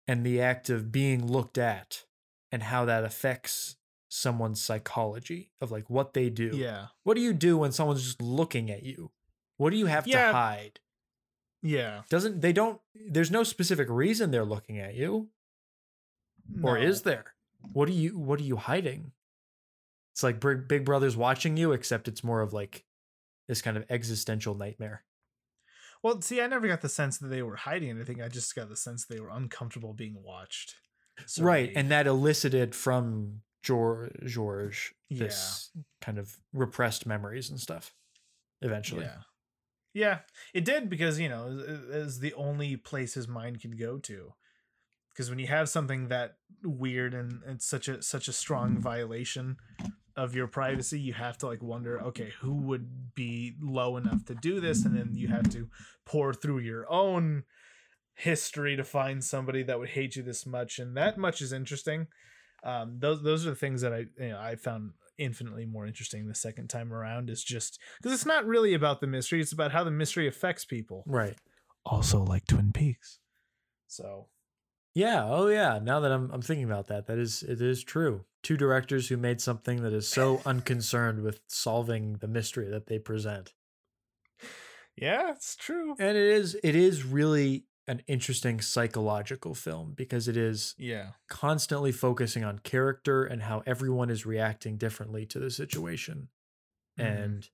and 0.08 0.26
the 0.26 0.42
act 0.42 0.70
of 0.70 0.92
being 0.92 1.32
looked 1.32 1.58
at 1.58 2.04
and 2.52 2.64
how 2.64 2.86
that 2.86 3.04
affects 3.04 3.76
someone's 4.16 4.62
psychology 4.62 5.52
of 5.60 5.72
like 5.72 5.90
what 5.90 6.14
they 6.14 6.30
do. 6.30 6.52
Yeah. 6.54 6.88
What 7.04 7.16
do 7.16 7.22
you 7.22 7.34
do 7.34 7.58
when 7.58 7.72
someone's 7.72 8.04
just 8.04 8.22
looking 8.22 8.70
at 8.70 8.84
you? 8.84 9.12
What 9.58 9.72
do 9.72 9.78
you 9.78 9.88
have 9.88 10.06
Yeah. 10.08 10.28
to 10.28 10.34
hide? 10.34 10.80
Yeah. 11.64 12.04
Doesn't 12.10 12.42
they 12.42 12.54
don't 12.54 12.80
there's 12.94 13.32
no 13.32 13.44
specific 13.44 13.88
reason 13.90 14.30
they're 14.30 14.46
looking 14.46 14.78
at 14.80 14.94
you 14.94 15.30
or 16.62 16.78
is 16.78 17.02
there? 17.02 17.34
What 17.72 17.90
are 17.90 17.94
you 17.94 18.20
what 18.20 18.40
are 18.40 18.44
you 18.44 18.58
hiding? 18.58 19.14
It's 20.12 20.22
like 20.22 20.40
Big, 20.40 20.68
Big 20.68 20.86
Brother's 20.86 21.18
watching 21.18 21.58
you 21.58 21.72
except 21.72 22.08
it's 22.08 22.24
more 22.24 22.42
of 22.42 22.54
like 22.54 22.86
this 23.48 23.62
kind 23.64 23.78
of 23.78 23.86
existential 23.90 24.54
nightmare. 24.54 25.04
Well, 26.04 26.22
see, 26.22 26.40
I 26.42 26.48
never 26.48 26.68
got 26.68 26.82
the 26.82 26.90
sense 26.90 27.18
that 27.18 27.30
they 27.30 27.42
were 27.42 27.56
hiding 27.56 27.90
anything. 27.90 28.22
I 28.22 28.28
just 28.28 28.54
got 28.56 28.70
the 28.70 28.76
sense 28.76 29.06
they 29.06 29.20
were 29.22 29.30
uncomfortable 29.30 29.94
being 29.94 30.22
watched. 30.22 30.76
right, 31.40 31.72
and 31.76 31.90
that 31.92 32.06
elicited 32.08 32.76
from 32.76 33.42
George 33.64 34.12
George 34.26 34.94
Yeah. 35.10 35.26
this 35.26 35.72
kind 36.02 36.20
of 36.20 36.38
repressed 36.54 37.06
memories 37.06 37.50
and 37.50 37.60
stuff 37.60 37.96
eventually. 38.62 39.06
Yeah. 39.06 39.22
Yeah, 39.96 40.20
it 40.56 40.66
did 40.66 40.90
because 40.90 41.20
you 41.20 41.30
know 41.30 41.56
it 41.60 41.96
is 41.96 42.20
the 42.20 42.34
only 42.34 42.76
place 42.78 43.14
his 43.14 43.28
mind 43.28 43.62
can 43.62 43.78
go 43.78 44.00
to. 44.00 44.34
Because 45.10 45.30
when 45.30 45.38
you 45.38 45.46
have 45.46 45.70
something 45.70 46.08
that 46.08 46.38
weird 46.64 47.14
and 47.14 47.42
it's 47.48 47.66
such 47.68 47.88
a 47.88 48.02
such 48.02 48.28
a 48.28 48.34
strong 48.34 48.80
violation 48.80 49.58
of 50.16 50.36
your 50.36 50.48
privacy, 50.48 51.00
you 51.00 51.14
have 51.14 51.38
to 51.40 51.46
like 51.48 51.62
wonder, 51.62 52.02
okay, 52.02 52.34
who 52.42 52.56
would 52.56 53.14
be 53.14 53.54
low 53.62 53.96
enough 53.98 54.26
to 54.26 54.36
do 54.36 54.60
this, 54.60 54.84
and 54.84 54.98
then 54.98 55.12
you 55.14 55.28
have 55.28 55.50
to 55.52 55.70
pore 56.06 56.34
through 56.34 56.60
your 56.60 56.92
own 56.92 57.44
history 58.16 58.76
to 58.76 58.84
find 58.84 59.24
somebody 59.24 59.62
that 59.64 59.78
would 59.78 59.90
hate 59.90 60.16
you 60.16 60.24
this 60.24 60.46
much, 60.46 60.80
and 60.80 60.98
that 60.98 61.20
much 61.20 61.40
is 61.42 61.54
interesting. 61.54 62.08
Um, 62.64 62.98
those 63.00 63.22
those 63.24 63.46
are 63.46 63.52
the 63.52 63.56
things 63.56 63.82
that 63.82 63.94
I 63.94 64.06
you 64.20 64.30
know 64.30 64.40
I 64.40 64.56
found 64.56 64.92
infinitely 65.18 65.66
more 65.66 65.86
interesting 65.86 66.28
the 66.28 66.36
second 66.36 66.70
time 66.70 66.92
around 66.94 67.30
is 67.30 67.44
just 67.44 67.80
because 67.98 68.14
it's 68.14 68.26
not 68.26 68.46
really 68.46 68.74
about 68.74 69.00
the 69.00 69.08
mystery 69.08 69.42
it's 69.42 69.52
about 69.52 69.72
how 69.72 69.84
the 69.84 69.92
mystery 69.92 70.28
affects 70.28 70.66
people 70.66 71.04
Right. 71.06 71.36
also 71.86 72.24
like 72.24 72.48
twin 72.48 72.72
peaks 72.74 73.20
so 73.88 74.28
Yeah. 74.96 75.26
Oh, 75.26 75.48
yeah. 75.48 75.80
Now 75.82 76.00
that 76.02 76.12
I'm 76.12 76.32
I'm 76.32 76.42
thinking 76.42 76.66
about 76.66 76.88
that, 76.88 77.08
that 77.08 77.18
is 77.18 77.44
it 77.44 77.62
is 77.62 77.84
true. 77.84 78.26
Two 78.44 78.58
directors 78.58 79.08
who 79.10 79.18
made 79.18 79.40
something 79.42 79.82
that 79.84 79.94
is 79.94 80.08
so 80.08 80.42
unconcerned 80.46 81.22
with 81.24 81.42
solving 81.48 82.18
the 82.18 82.28
mystery 82.28 82.70
that 82.70 82.88
they 82.88 83.00
present, 83.00 83.54
yeah 84.96 85.32
it's 85.32 85.56
true 85.56 85.96
and 86.00 86.16
it 86.18 86.28
is 86.42 86.56
it 86.64 86.76
is 86.76 87.04
really 87.04 87.66
an 87.88 88.02
interesting 88.08 88.62
psychological 88.62 89.54
film 89.56 89.94
because 89.94 90.28
it 90.28 90.38
is 90.38 90.76
yeah 90.78 91.12
constantly 91.30 91.92
focusing 91.92 92.44
on 92.44 92.60
character 92.60 93.24
and 93.26 93.44
how 93.44 93.62
everyone 93.66 94.10
is 94.10 94.26
reacting 94.26 94.78
differently 94.78 95.26
to 95.26 95.40
the 95.40 95.52
situation, 95.52 96.30
Mhm. 97.00 97.06
and 97.06 97.50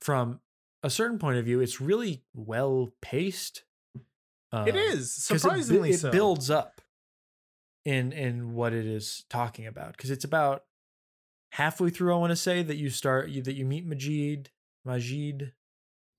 from 0.00 0.40
a 0.82 0.90
certain 0.90 1.18
point 1.18 1.38
of 1.38 1.44
view, 1.44 1.60
it's 1.60 1.80
really 1.80 2.24
well 2.34 2.92
paced. 3.02 3.64
it 3.96 4.04
Um, 4.52 4.68
is 4.76 5.26
'cause 5.28 5.36
it 5.36 5.40
surprisingly 5.40 5.90
it, 5.90 5.98
so 5.98 6.10
builds 6.10 6.50
up 6.50 6.80
in 7.84 8.12
in 8.12 8.54
what 8.54 8.72
it 8.72 8.86
is 8.86 9.24
talking 9.28 9.66
about 9.66 9.96
because 9.96 10.10
it's 10.10 10.24
about 10.24 10.66
halfway 11.52 11.90
through 11.90 12.14
i 12.14 12.18
want 12.18 12.30
to 12.30 12.36
say 12.36 12.62
that 12.62 12.76
you 12.76 12.90
start 12.90 13.30
you, 13.30 13.42
that 13.42 13.54
you 13.54 13.64
meet 13.66 13.84
majid 13.86 14.50
majid 14.84 15.54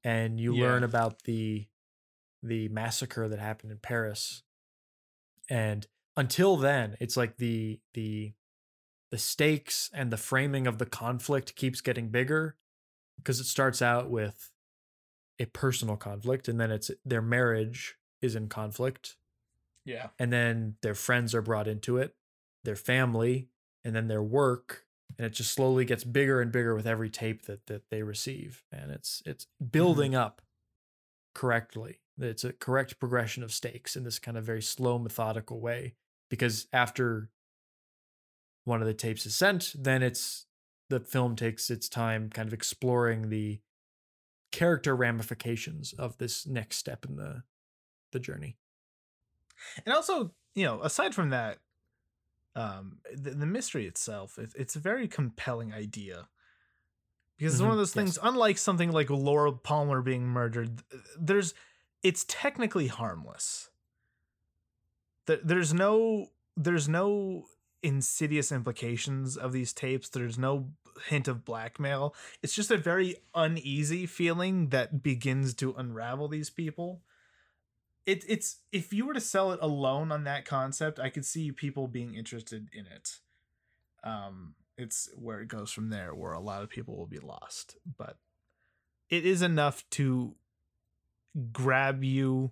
and 0.04 0.40
you 0.40 0.54
learn 0.56 0.84
about 0.84 1.24
the 1.24 1.68
the 2.42 2.68
massacre 2.70 3.28
that 3.28 3.40
happened 3.40 3.72
in 3.72 3.78
paris 3.78 4.44
and 5.50 5.88
until 6.16 6.58
then 6.58 6.96
it's 7.00 7.18
like 7.18 7.38
the 7.38 7.80
the 7.94 8.34
the 9.12 9.18
stakes 9.18 9.90
and 9.94 10.12
the 10.12 10.18
framing 10.18 10.68
of 10.68 10.78
the 10.78 10.86
conflict 10.86 11.56
keeps 11.56 11.82
getting 11.82 12.10
bigger 12.10 12.56
because 13.18 13.40
it 13.40 13.46
starts 13.46 13.82
out 13.82 14.10
with 14.10 14.52
a 15.40 15.46
personal 15.46 15.96
conflict 15.96 16.48
and 16.48 16.60
then 16.60 16.72
it's 16.72 16.92
their 17.06 17.22
marriage 17.22 17.96
is 18.22 18.36
in 18.36 18.48
conflict. 18.48 19.16
Yeah. 19.86 20.08
And 20.20 20.32
then 20.32 20.76
their 20.82 20.96
friends 20.96 21.34
are 21.34 21.42
brought 21.42 21.68
into 21.68 21.98
it 21.98 22.16
their 22.66 22.76
family 22.76 23.48
and 23.86 23.96
then 23.96 24.08
their 24.08 24.22
work 24.22 24.84
and 25.18 25.26
it 25.26 25.32
just 25.32 25.54
slowly 25.54 25.86
gets 25.86 26.04
bigger 26.04 26.42
and 26.42 26.52
bigger 26.52 26.76
with 26.76 26.86
every 26.86 27.10
tape 27.10 27.46
that 27.46 27.66
that 27.68 27.84
they 27.90 28.04
receive 28.04 28.64
and 28.72 28.92
it's 28.92 29.24
it's 29.26 29.46
mm-hmm. 29.46 29.68
building 29.68 30.14
up 30.14 30.42
correctly 31.34 32.02
it's 32.22 32.44
a 32.44 32.54
correct 32.54 33.00
progression 33.00 33.44
of 33.44 33.54
stakes 33.54 33.96
in 33.96 34.04
this 34.04 34.20
kind 34.20 34.38
of 34.38 34.44
very 34.46 34.62
slow 34.62 35.00
methodical 35.00 35.62
way 35.62 35.96
because 36.30 36.68
after 36.74 37.32
one 38.66 38.82
of 38.82 38.88
the 38.88 38.94
tapes 38.94 39.26
is 39.26 39.36
sent 39.36 39.74
then 39.78 40.04
it's 40.04 40.46
the 40.90 41.00
film 41.00 41.36
takes 41.36 41.70
its 41.70 41.88
time 41.88 42.30
kind 42.30 42.48
of 42.48 42.54
exploring 42.54 43.30
the 43.30 43.62
character 44.52 44.96
ramifications 44.96 45.94
of 45.94 46.18
this 46.18 46.48
next 46.48 46.78
step 46.78 47.06
in 47.06 47.16
the 47.18 47.44
the 48.12 48.20
journey 48.20 48.58
and 49.86 49.94
also 49.94 50.34
you 50.56 50.64
know 50.66 50.82
aside 50.82 51.14
from 51.14 51.30
that 51.30 51.60
um 52.56 53.00
the, 53.14 53.32
the 53.32 53.46
mystery 53.46 53.88
itself 53.88 54.40
it, 54.40 54.52
it's 54.58 54.78
a 54.78 54.82
very 54.82 55.08
compelling 55.08 55.74
idea 55.74 56.30
because 57.38 57.54
it's 57.54 57.62
one 57.62 57.72
Mhm, 57.72 57.72
of 57.72 57.78
those 57.78 57.94
yes. 57.94 57.94
things 57.94 58.18
unlike 58.22 58.58
something 58.58 58.92
like 58.92 59.10
laura 59.10 59.52
palmer 59.52 60.02
being 60.02 60.26
murdered 60.26 60.84
there's 61.20 61.54
it's 62.04 62.26
technically 62.28 62.88
harmless. 62.88 63.70
Th- 65.28 65.42
there's 65.44 65.74
no 65.74 66.28
there's 66.56 66.90
no 66.90 67.46
insidious 67.82 68.52
implications 68.52 69.38
of 69.38 69.54
these 69.54 69.74
tapes. 69.74 70.10
There's 70.10 70.38
no 70.38 70.70
hint 71.08 71.28
of 71.28 71.46
blackmail. 71.46 72.14
It's 72.44 72.54
just 72.54 72.72
a 72.72 72.78
very 72.78 73.16
uneasy 73.34 74.06
feeling 74.06 74.70
that 74.70 75.02
begins 75.02 75.54
to 75.56 75.74
unravel 75.78 76.28
these 76.28 76.50
people. 76.50 77.02
It, 78.06 78.26
it's 78.28 78.58
if 78.72 78.92
you 78.92 79.06
were 79.06 79.14
to 79.14 79.22
sell 79.22 79.52
it 79.52 79.60
alone 79.62 80.12
on 80.12 80.24
that 80.24 80.44
concept 80.44 81.00
i 81.00 81.10
could 81.10 81.26
see 81.26 81.52
people 81.52 81.88
being 81.88 82.16
interested 82.16 82.68
in 82.74 82.86
it. 82.88 83.20
Um 84.04 84.56
it's 84.78 85.10
where 85.16 85.42
it 85.42 85.50
goes 85.50 85.72
from 85.72 85.90
there 85.90 86.16
where 86.16 86.32
a 86.32 86.40
lot 86.40 86.64
of 86.64 86.70
people 86.70 86.96
will 86.96 87.06
be 87.06 87.20
lost. 87.20 87.78
But 87.98 88.18
it 89.10 89.26
is 89.26 89.42
enough 89.42 89.88
to 89.92 90.36
grab 91.52 92.04
you 92.04 92.52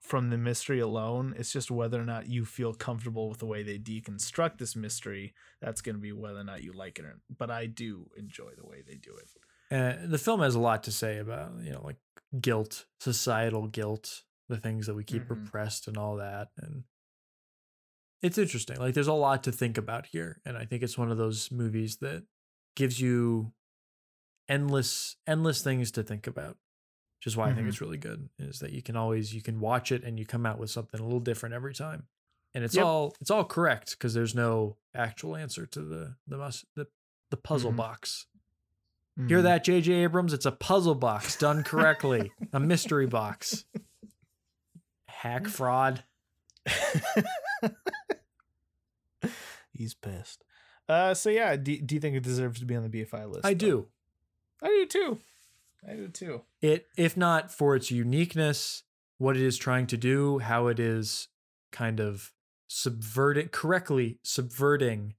from 0.00 0.30
the 0.30 0.38
mystery 0.38 0.80
alone 0.80 1.34
it's 1.38 1.52
just 1.52 1.70
whether 1.70 2.00
or 2.00 2.04
not 2.06 2.26
you 2.26 2.44
feel 2.44 2.72
comfortable 2.72 3.28
with 3.28 3.38
the 3.38 3.46
way 3.46 3.62
they 3.62 3.78
deconstruct 3.78 4.58
this 4.58 4.74
mystery 4.74 5.34
that's 5.60 5.80
going 5.82 5.94
to 5.94 6.00
be 6.00 6.10
whether 6.12 6.40
or 6.40 6.44
not 6.44 6.62
you 6.62 6.72
like 6.72 6.98
it 6.98 7.04
or 7.04 7.20
but 7.38 7.50
i 7.50 7.66
do 7.66 8.08
enjoy 8.16 8.50
the 8.56 8.66
way 8.66 8.82
they 8.86 8.96
do 8.96 9.14
it 9.16 9.28
Uh, 9.72 10.06
the 10.06 10.18
film 10.18 10.40
has 10.40 10.54
a 10.54 10.60
lot 10.60 10.82
to 10.82 10.90
say 10.90 11.18
about 11.18 11.52
you 11.62 11.70
know 11.72 11.82
like 11.84 11.98
guilt, 12.40 12.86
societal 12.98 13.66
guilt, 13.68 14.22
the 14.48 14.56
things 14.56 14.86
that 14.86 14.94
we 14.94 15.04
keep 15.04 15.24
Mhm. 15.24 15.30
repressed 15.30 15.86
and 15.88 15.96
all 15.96 16.16
that. 16.16 16.48
And 16.56 16.84
it's 18.22 18.38
interesting. 18.38 18.78
Like 18.78 18.94
there's 18.94 19.06
a 19.06 19.12
lot 19.12 19.42
to 19.44 19.52
think 19.52 19.78
about 19.78 20.06
here. 20.06 20.40
And 20.44 20.56
I 20.56 20.64
think 20.64 20.82
it's 20.82 20.98
one 20.98 21.10
of 21.10 21.18
those 21.18 21.50
movies 21.50 21.96
that 21.98 22.24
gives 22.76 23.00
you 23.00 23.52
endless, 24.48 25.16
endless 25.26 25.62
things 25.62 25.90
to 25.92 26.02
think 26.02 26.26
about. 26.26 26.56
Which 27.20 27.26
is 27.26 27.36
why 27.36 27.50
I 27.50 27.54
think 27.54 27.66
Mhm. 27.66 27.68
it's 27.68 27.80
really 27.82 27.98
good. 27.98 28.30
Is 28.38 28.60
that 28.60 28.72
you 28.72 28.82
can 28.82 28.96
always 28.96 29.34
you 29.34 29.42
can 29.42 29.60
watch 29.60 29.92
it 29.92 30.02
and 30.04 30.18
you 30.18 30.24
come 30.26 30.46
out 30.46 30.58
with 30.58 30.70
something 30.70 30.98
a 30.98 31.04
little 31.04 31.20
different 31.20 31.54
every 31.54 31.74
time. 31.74 32.06
And 32.54 32.64
it's 32.64 32.74
Yep. 32.74 32.84
all 32.84 33.14
it's 33.20 33.30
all 33.30 33.44
correct 33.44 33.90
because 33.90 34.14
there's 34.14 34.34
no 34.34 34.76
actual 34.94 35.36
answer 35.36 35.66
to 35.66 35.82
the 35.82 36.16
the 36.26 36.38
mus 36.38 36.64
the, 36.74 36.86
the 37.30 37.36
puzzle 37.36 37.72
Mhm. 37.72 37.76
box. 37.76 38.26
Hear 39.28 39.40
Mhm. 39.40 39.42
that, 39.42 39.64
J.J. 39.64 39.92
Abrams? 40.04 40.32
It's 40.32 40.46
a 40.46 40.52
puzzle 40.52 40.94
box 40.94 41.36
done 41.36 41.62
correctly, 41.62 42.32
a 42.54 42.58
mystery 42.60 43.06
box. 43.06 43.66
Hack 45.06 45.46
fraud. 45.48 46.04
He's 49.72 49.94
pissed. 49.94 50.44
Uh, 50.88 51.14
so 51.14 51.30
yeah, 51.30 51.56
do, 51.56 51.78
do 51.80 51.94
you 51.94 52.00
think 52.00 52.16
it 52.16 52.22
deserves 52.22 52.60
to 52.60 52.66
be 52.66 52.74
on 52.76 52.82
the 52.82 52.88
BFI 52.88 53.26
list? 53.30 53.44
I 53.44 53.52
though? 53.54 53.58
do. 53.58 53.88
I 54.62 54.66
do 54.68 54.86
too. 54.86 55.18
I 55.88 55.94
do 55.94 56.08
too. 56.08 56.42
It, 56.60 56.86
if 56.96 57.16
not 57.16 57.52
for 57.52 57.74
its 57.74 57.90
uniqueness, 57.90 58.82
what 59.18 59.36
it 59.36 59.42
is 59.42 59.56
trying 59.56 59.86
to 59.88 59.96
do, 59.96 60.38
how 60.38 60.66
it 60.66 60.78
is 60.78 61.28
kind 61.72 62.00
of 62.00 62.32
subverting, 62.68 63.48
correctly 63.48 64.18
subverting 64.22 65.14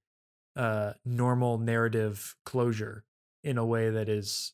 uh, 0.56 0.94
normal 1.06 1.58
narrative 1.58 2.36
closure 2.46 3.06
in 3.44 3.58
a 3.58 3.66
way 3.66 3.90
that 3.90 4.10
is 4.10 4.54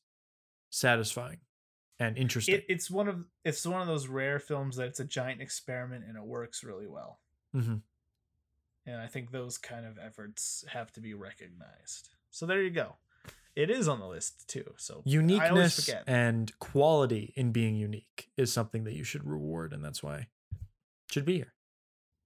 satisfying 0.70 1.40
and 2.00 2.18
interesting. 2.18 2.56
It, 2.56 2.66
it's 2.70 2.90
one 2.90 3.08
of 3.08 3.26
it's 3.44 3.66
one 3.66 3.82
of 3.82 3.88
those 3.88 4.08
rare 4.08 4.40
films 4.40 4.76
that 4.78 4.88
it's 4.88 5.00
a 5.00 5.06
giant 5.06 5.42
experiment 5.42 6.06
and 6.08 6.18
it 6.18 6.24
works 6.24 6.64
really 6.64 6.88
well. 6.88 7.20
Mm-hmm. 7.56 7.78
And 8.86 9.02
I 9.02 9.08
think 9.08 9.32
those 9.32 9.58
kind 9.58 9.86
of 9.86 9.98
efforts 9.98 10.64
have 10.70 10.94
to 10.94 11.02
be 11.02 11.14
recognized. 11.14 12.10
So 12.32 12.46
there 12.46 12.62
you 12.62 12.70
go. 12.70 12.96
It 13.58 13.72
is 13.72 13.88
on 13.88 14.00
the 14.00 14.06
list 14.06 14.48
too. 14.48 14.74
So 14.78 15.02
Uniqueness 15.04 15.90
and 16.06 16.58
quality 16.60 17.34
in 17.36 17.52
being 17.52 17.74
unique 17.76 18.30
is 18.38 18.54
something 18.54 18.84
that 18.84 18.94
you 18.94 19.04
should 19.04 19.26
reward, 19.26 19.74
and 19.74 19.84
that's 19.84 20.04
why 20.04 20.18
it 20.18 20.28
should 21.12 21.26
be 21.26 21.38
here. 21.38 21.54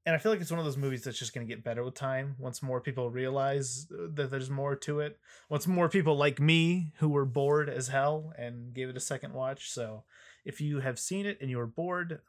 and 0.05 0.13
I 0.13 0.17
feel 0.17 0.31
like 0.31 0.41
it's 0.41 0.51
one 0.51 0.59
of 0.59 0.65
those 0.65 0.75
movies 0.75 1.03
that's 1.03 1.17
just 1.17 1.33
going 1.33 1.47
to 1.47 1.55
get 1.55 1.63
better 1.63 1.85
with 1.85 1.93
time. 1.93 2.35
Once 2.37 2.61
more 2.61 2.81
people 2.81 3.09
realize 3.09 3.87
uh, 3.93 4.07
that 4.15 4.29
there's 4.29 4.49
more 4.49 4.75
to 4.87 4.99
it. 4.99 5.19
Once 5.47 5.67
more 5.67 5.87
people 5.87 6.17
like 6.17 6.41
me 6.41 6.91
who 6.97 7.07
were 7.07 7.23
bored 7.25 7.69
as 7.69 7.87
hell 7.87 8.33
and 8.37 8.73
gave 8.73 8.89
it 8.89 8.97
a 8.97 8.99
second 8.99 9.31
watch. 9.33 9.71
So 9.71 10.03
if 10.43 10.59
you 10.59 10.81
have 10.81 10.99
seen 10.99 11.25
it 11.25 11.37
and 11.39 11.49
you 11.49 11.59
were 11.59 11.65
bored, 11.67 12.19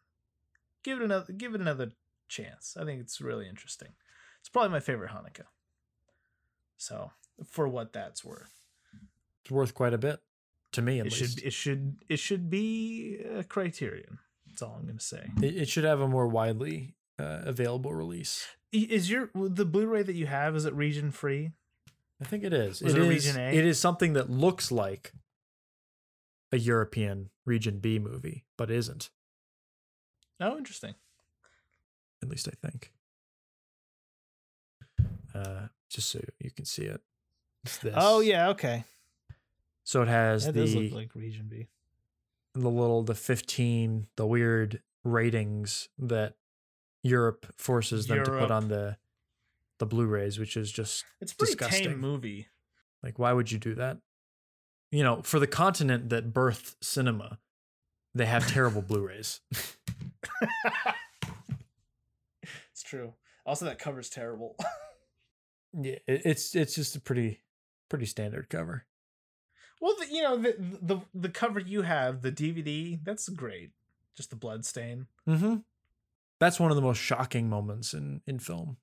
give 0.85 1.01
it 1.01 1.05
another 1.05 1.33
give 1.33 1.57
it 1.57 1.61
another 1.61 1.91
chance. 2.29 2.77
I 2.79 2.85
think 2.85 3.01
it's 3.01 3.21
really 3.21 3.49
interesting. 3.49 3.95
It's 4.39 4.49
probably 4.49 4.71
my 4.71 4.81
favorite 4.81 5.11
Haneke. 5.11 5.45
So 6.77 7.11
for 7.45 7.67
what 7.67 7.93
that's 7.93 8.25
worth, 8.25 8.62
It's 9.45 9.51
worth 9.51 9.75
quite 9.75 9.93
a 9.95 9.99
bit 9.99 10.21
to 10.73 10.83
me, 10.83 11.01
at 11.01 11.07
it 11.07 11.13
least. 11.13 11.37
should 11.37 11.47
it 11.47 11.53
should 11.53 11.97
it 12.09 12.19
should 12.19 12.51
be 12.51 13.19
a 13.37 13.45
criterion. 13.45 14.19
That's 14.47 14.63
all 14.63 14.77
I'm 14.79 14.85
going 14.85 14.99
to 14.99 15.05
say. 15.05 15.31
it, 15.43 15.57
it 15.57 15.69
should 15.69 15.85
have 15.85 16.01
a 16.01 16.09
more 16.09 16.29
widely 16.29 16.95
uh, 17.19 17.41
available 17.45 17.95
release. 17.95 18.47
Is 18.73 19.11
your 19.11 19.31
the 19.35 19.65
Blu-ray 19.65 20.03
that 20.03 20.15
you 20.15 20.27
have 20.27 20.57
is 20.57 20.65
it 20.65 20.75
region 20.75 21.11
free? 21.11 21.53
I 22.21 22.25
think 22.25 22.45
it 22.45 22.53
is. 22.53 22.81
It 22.81 22.91
it 22.91 22.99
is. 22.99 23.09
Region 23.09 23.41
A? 23.41 23.49
It 23.49 23.67
is 23.67 23.79
something 23.81 24.13
that 24.13 24.31
looks 24.31 24.71
like 24.71 25.13
a 26.53 26.59
European 26.59 27.31
Region 27.45 27.79
B 27.81 27.99
movie, 27.99 28.45
but 28.57 28.71
isn't. 28.71 29.11
Oh, 30.41 30.57
interesting. 30.57 30.95
At 32.23 32.29
least 32.29 32.49
I 32.49 32.69
think. 32.69 32.93
Uh, 35.35 35.67
just 35.91 36.11
so 36.11 36.21
you 36.39 36.51
can 36.51 36.65
see 36.65 36.85
it. 36.85 37.01
It's 37.65 37.79
this. 37.79 37.95
Oh 37.97 38.21
yeah, 38.21 38.49
okay. 38.51 38.85
So 39.85 40.03
it 40.03 40.09
has 40.09 40.47
That 40.47 40.53
the 40.55 40.61
does 40.61 40.75
look 40.75 40.93
like 40.93 41.15
Region 41.15 41.47
B. 41.49 41.67
the 42.55 42.69
little 42.71 43.03
the 43.03 43.15
15 43.15 44.07
the 44.17 44.27
weird 44.27 44.81
ratings 45.05 45.89
that 45.99 46.35
Europe 47.03 47.47
forces 47.57 48.07
them 48.07 48.25
to 48.25 48.31
put 48.31 48.51
on 48.51 48.69
the 48.69 48.97
the 49.79 49.87
Blu-rays, 49.87 50.39
which 50.39 50.57
is 50.57 50.71
just 50.71 51.05
It's 51.21 51.33
pretty 51.33 51.55
Disgusting. 51.55 51.89
tame 51.91 52.01
movie. 52.01 52.47
like 53.03 53.19
why 53.19 53.33
would 53.33 53.51
you 53.51 53.59
do 53.59 53.75
that? 53.75 53.99
You 54.93 55.03
know, 55.03 55.23
for 55.23 55.41
the 55.41 55.47
continent 55.49 56.11
that 56.11 56.33
birthed 56.33 56.77
cinema, 56.83 57.39
they 58.15 58.27
have 58.27 58.47
terrible 58.47 58.83
Blu-rays. 58.83 59.41
it's 62.71 62.83
true. 62.85 63.15
Also, 63.45 63.65
that 63.65 63.79
cover's 63.79 64.09
terrible. 64.11 64.57
Yeah, 65.75 65.95
it, 66.07 66.27
it's 66.27 66.55
it's 66.55 66.75
just 66.75 66.97
a 66.97 67.01
pretty 67.01 67.41
pretty 67.89 68.05
standard 68.05 68.51
cover. 68.51 68.85
Well, 69.83 69.97
the, 69.99 70.07
you 70.15 70.23
know 70.23 70.37
the, 70.37 70.55
the 70.81 71.01
the 71.13 71.29
cover 71.29 71.59
you 71.59 71.83
have, 71.83 72.23
the 72.23 72.31
DVD, 72.31 73.01
that's 73.03 73.29
great. 73.29 73.73
Just 74.17 74.31
the 74.31 74.37
blood 74.37 74.65
stain. 74.65 75.09
Mm-hmm. 75.29 75.57
That's 76.39 76.61
one 76.61 76.71
of 76.71 76.77
the 76.77 76.83
most 76.83 76.99
shocking 76.99 77.51
moments 77.51 77.93
in 77.93 78.21
in 78.25 78.39
film. 78.39 78.77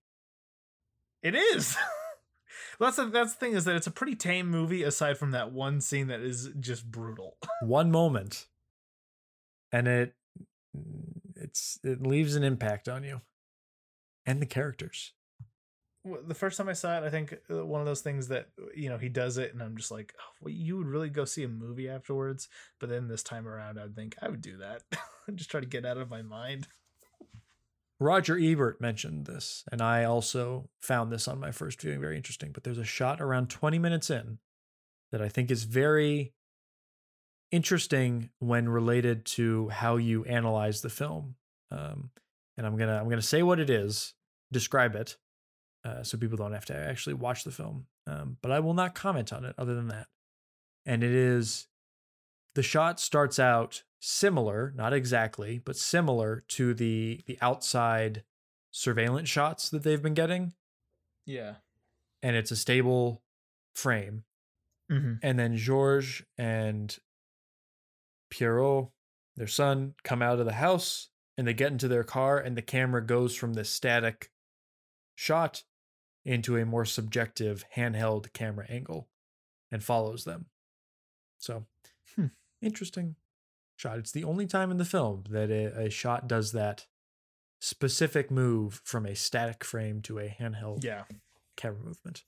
It 1.23 1.35
is. 1.35 1.77
that's 2.81 2.97
the, 2.97 3.05
that's 3.05 3.33
the 3.33 3.39
thing 3.39 3.53
is 3.53 3.63
that 3.63 3.77
it's 3.77 3.87
a 3.87 3.91
pretty 3.91 4.15
tame 4.15 4.49
movie 4.49 4.83
aside 4.83 5.17
from 5.17 5.31
that 5.31 5.53
one 5.53 5.79
scene 5.79 6.07
that 6.07 6.19
is 6.19 6.49
just 6.59 6.91
brutal. 6.91 7.37
One 7.61 7.91
moment, 7.91 8.47
and 9.71 9.87
it 9.87 10.15
it's 11.37 11.79
it 11.81 12.05
leaves 12.05 12.35
an 12.35 12.43
impact 12.43 12.89
on 12.89 13.05
you, 13.05 13.21
and 14.25 14.41
the 14.41 14.45
characters. 14.45 15.13
The 16.05 16.33
first 16.33 16.57
time 16.57 16.69
I 16.69 16.73
saw 16.73 16.97
it, 16.97 17.03
I 17.03 17.09
think 17.09 17.37
uh, 17.51 17.65
one 17.65 17.81
of 17.81 17.87
those 17.87 18.01
things 18.01 18.29
that 18.29 18.47
you 18.75 18.89
know 18.89 18.97
he 18.97 19.09
does 19.09 19.37
it, 19.37 19.53
and 19.53 19.61
I'm 19.61 19.75
just 19.75 19.91
like, 19.91 20.13
oh, 20.19 20.31
well, 20.41 20.53
you 20.53 20.77
would 20.77 20.87
really 20.87 21.09
go 21.09 21.25
see 21.25 21.43
a 21.43 21.49
movie 21.49 21.89
afterwards. 21.89 22.47
But 22.79 22.89
then 22.89 23.07
this 23.07 23.23
time 23.23 23.47
around, 23.47 23.79
I'd 23.79 23.95
think 23.95 24.15
I 24.21 24.29
would 24.29 24.41
do 24.41 24.57
that. 24.57 24.83
just 25.35 25.51
try 25.51 25.59
to 25.59 25.65
get 25.65 25.85
out 25.85 25.97
of 25.97 26.09
my 26.09 26.21
mind. 26.21 26.67
Roger 27.99 28.39
Ebert 28.39 28.79
mentioned 28.79 29.25
this, 29.25 29.65
and 29.71 29.81
I 29.81 30.05
also 30.05 30.69
found 30.79 31.11
this 31.11 31.27
on 31.27 31.39
my 31.39 31.51
first 31.51 31.81
viewing 31.81 31.99
very 31.99 32.15
interesting. 32.15 32.51
But 32.53 32.63
there's 32.63 32.77
a 32.77 32.85
shot 32.85 33.19
around 33.19 33.49
20 33.49 33.77
minutes 33.77 34.09
in 34.09 34.39
that 35.11 35.21
I 35.21 35.27
think 35.27 35.51
is 35.51 35.63
very 35.65 36.33
interesting 37.51 38.29
when 38.39 38.69
related 38.69 39.25
to 39.25 39.69
how 39.69 39.97
you 39.97 40.23
analyze 40.25 40.81
the 40.81 40.89
film. 40.89 41.35
Um, 41.71 42.11
and 42.57 42.65
I'm 42.65 42.77
gonna 42.77 42.97
I'm 42.97 43.09
gonna 43.09 43.21
say 43.21 43.43
what 43.43 43.59
it 43.59 43.69
is, 43.69 44.13
describe 44.51 44.95
it, 44.95 45.17
uh, 45.83 46.03
so 46.03 46.17
people 46.17 46.37
don't 46.37 46.53
have 46.53 46.65
to 46.65 46.75
actually 46.75 47.13
watch 47.13 47.43
the 47.43 47.51
film. 47.51 47.87
Um, 48.07 48.37
but 48.41 48.51
I 48.51 48.59
will 48.59 48.73
not 48.73 48.95
comment 48.95 49.31
on 49.31 49.45
it 49.45 49.55
other 49.57 49.75
than 49.75 49.87
that. 49.89 50.07
And 50.85 51.03
it 51.03 51.11
is 51.11 51.67
the 52.55 52.63
shot 52.63 52.99
starts 52.99 53.39
out 53.39 53.83
similar, 53.99 54.73
not 54.75 54.93
exactly, 54.93 55.59
but 55.59 55.75
similar 55.75 56.43
to 56.49 56.73
the 56.73 57.21
the 57.27 57.37
outside 57.41 58.23
surveillance 58.71 59.29
shots 59.29 59.69
that 59.69 59.83
they've 59.83 60.01
been 60.01 60.13
getting, 60.13 60.53
Yeah. 61.25 61.55
and 62.21 62.35
it's 62.35 62.51
a 62.51 62.55
stable 62.55 63.23
frame. 63.75 64.23
Mm-hmm. 64.91 65.13
And 65.21 65.37
then 65.39 65.55
Georges 65.57 66.23
and 66.37 66.97
Pierrot, 68.29 68.89
their 69.35 69.47
son, 69.47 69.95
come 70.03 70.21
out 70.21 70.39
of 70.39 70.45
the 70.45 70.53
house 70.53 71.09
and 71.37 71.47
they 71.47 71.53
get 71.53 71.71
into 71.71 71.87
their 71.87 72.03
car, 72.03 72.37
and 72.37 72.57
the 72.57 72.61
camera 72.61 73.05
goes 73.05 73.35
from 73.35 73.53
this 73.53 73.69
static 73.69 74.29
shot 75.15 75.63
into 76.25 76.57
a 76.57 76.65
more 76.65 76.85
subjective 76.85 77.63
handheld 77.75 78.31
camera 78.33 78.65
angle 78.69 79.07
and 79.71 79.83
follows 79.83 80.23
them. 80.25 80.47
So, 81.37 81.65
Hmm. 82.15 82.27
interesting 82.61 83.15
shot. 83.75 83.97
It's 83.99 84.11
the 84.11 84.23
only 84.25 84.45
time 84.47 84.71
in 84.71 84.77
the 84.77 84.85
film 84.85 85.23
that 85.29 85.49
a, 85.49 85.85
a 85.85 85.89
shot 85.89 86.27
does 86.27 86.51
that 86.51 86.87
specific 87.59 88.29
move 88.31 88.81
from 88.83 89.05
a 89.05 89.15
static 89.15 89.63
frame 89.63 90.01
to 90.03 90.19
a 90.19 90.27
handheld 90.29 90.83
Yeah. 90.83 91.03
camera 91.55 91.81
movement. 91.83 92.23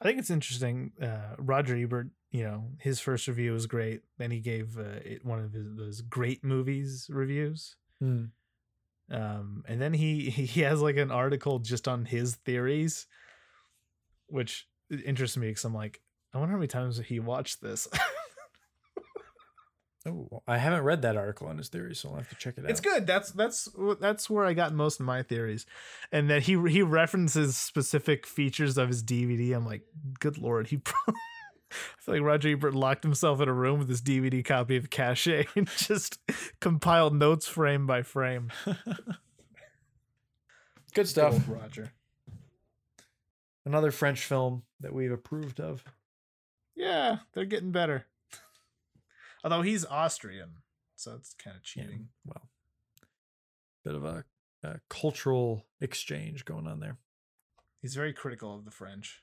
I 0.00 0.04
think 0.04 0.18
it's 0.18 0.30
interesting. 0.30 0.92
Uh, 1.00 1.34
Roger 1.38 1.74
Ebert, 1.76 2.08
you 2.30 2.42
know, 2.44 2.70
his 2.80 3.00
first 3.00 3.26
review 3.28 3.52
was 3.52 3.66
great. 3.66 4.02
Then 4.18 4.30
he 4.30 4.40
gave 4.40 4.78
uh, 4.78 5.00
it 5.04 5.24
one 5.24 5.38
of 5.38 5.52
his 5.54 5.74
those 5.76 6.00
great 6.02 6.44
movies 6.44 7.06
reviews. 7.10 7.76
Mm. 8.02 8.30
Um, 9.10 9.64
and 9.68 9.80
then 9.80 9.92
he 9.94 10.30
he 10.30 10.62
has 10.62 10.80
like 10.80 10.96
an 10.96 11.10
article 11.10 11.58
just 11.58 11.86
on 11.88 12.04
his 12.04 12.36
theories, 12.36 13.06
which 14.26 14.66
interests 15.04 15.36
me 15.36 15.48
because 15.48 15.64
I'm 15.64 15.74
like, 15.74 16.00
I 16.34 16.38
wonder 16.38 16.52
how 16.52 16.58
many 16.58 16.68
times 16.68 16.98
he 16.98 17.20
watched 17.20 17.60
this. 17.60 17.88
Oh, 20.08 20.42
I 20.46 20.58
haven't 20.58 20.84
read 20.84 21.02
that 21.02 21.16
article 21.16 21.48
on 21.48 21.58
his 21.58 21.68
theory, 21.68 21.94
so 21.94 22.10
I'll 22.10 22.16
have 22.16 22.28
to 22.28 22.36
check 22.36 22.54
it 22.58 22.64
out. 22.64 22.70
it's 22.70 22.80
good. 22.80 23.08
That's 23.08 23.32
that's 23.32 23.68
that's 24.00 24.30
where 24.30 24.44
I 24.44 24.52
got 24.52 24.72
most 24.72 25.00
of 25.00 25.06
my 25.06 25.22
theories, 25.24 25.66
and 26.12 26.30
that 26.30 26.44
he 26.44 26.52
he 26.68 26.82
references 26.82 27.56
specific 27.56 28.24
features 28.24 28.78
of 28.78 28.86
his 28.88 29.02
DVD. 29.02 29.56
I'm 29.56 29.66
like, 29.66 29.82
good 30.20 30.38
lord, 30.38 30.68
he. 30.68 30.76
Pro- 30.84 31.14
I 31.70 31.74
feel 32.00 32.14
like 32.14 32.22
Roger 32.22 32.50
Ebert 32.50 32.74
locked 32.74 33.02
himself 33.02 33.40
in 33.40 33.48
a 33.48 33.52
room 33.52 33.78
with 33.80 33.88
his 33.88 34.00
DVD 34.02 34.44
copy 34.44 34.76
of 34.76 34.88
Cache 34.90 35.26
and 35.56 35.68
just 35.76 36.20
compiled 36.60 37.14
notes 37.14 37.46
frame 37.46 37.86
by 37.86 38.02
frame. 38.02 38.50
Good 40.94 41.08
stuff. 41.08 41.32
Old 41.34 41.48
Roger. 41.48 41.92
Another 43.64 43.90
French 43.90 44.24
film 44.24 44.62
that 44.80 44.92
we've 44.94 45.10
approved 45.12 45.60
of. 45.60 45.84
Yeah, 46.74 47.18
they're 47.32 47.44
getting 47.44 47.72
better. 47.72 48.06
Although 49.42 49.62
he's 49.62 49.84
Austrian, 49.84 50.50
so 50.94 51.14
it's 51.14 51.34
kind 51.34 51.56
of 51.56 51.62
Yeah, 51.74 51.82
cheating. 51.84 52.08
well, 52.24 52.48
bit 53.84 53.94
of 53.94 54.04
a, 54.04 54.24
a 54.62 54.80
cultural 54.88 55.66
exchange 55.80 56.44
going 56.44 56.66
on 56.66 56.80
there. 56.80 56.96
He's 57.82 57.94
very 57.94 58.12
critical 58.12 58.54
of 58.54 58.64
the 58.64 58.70
French. 58.70 59.22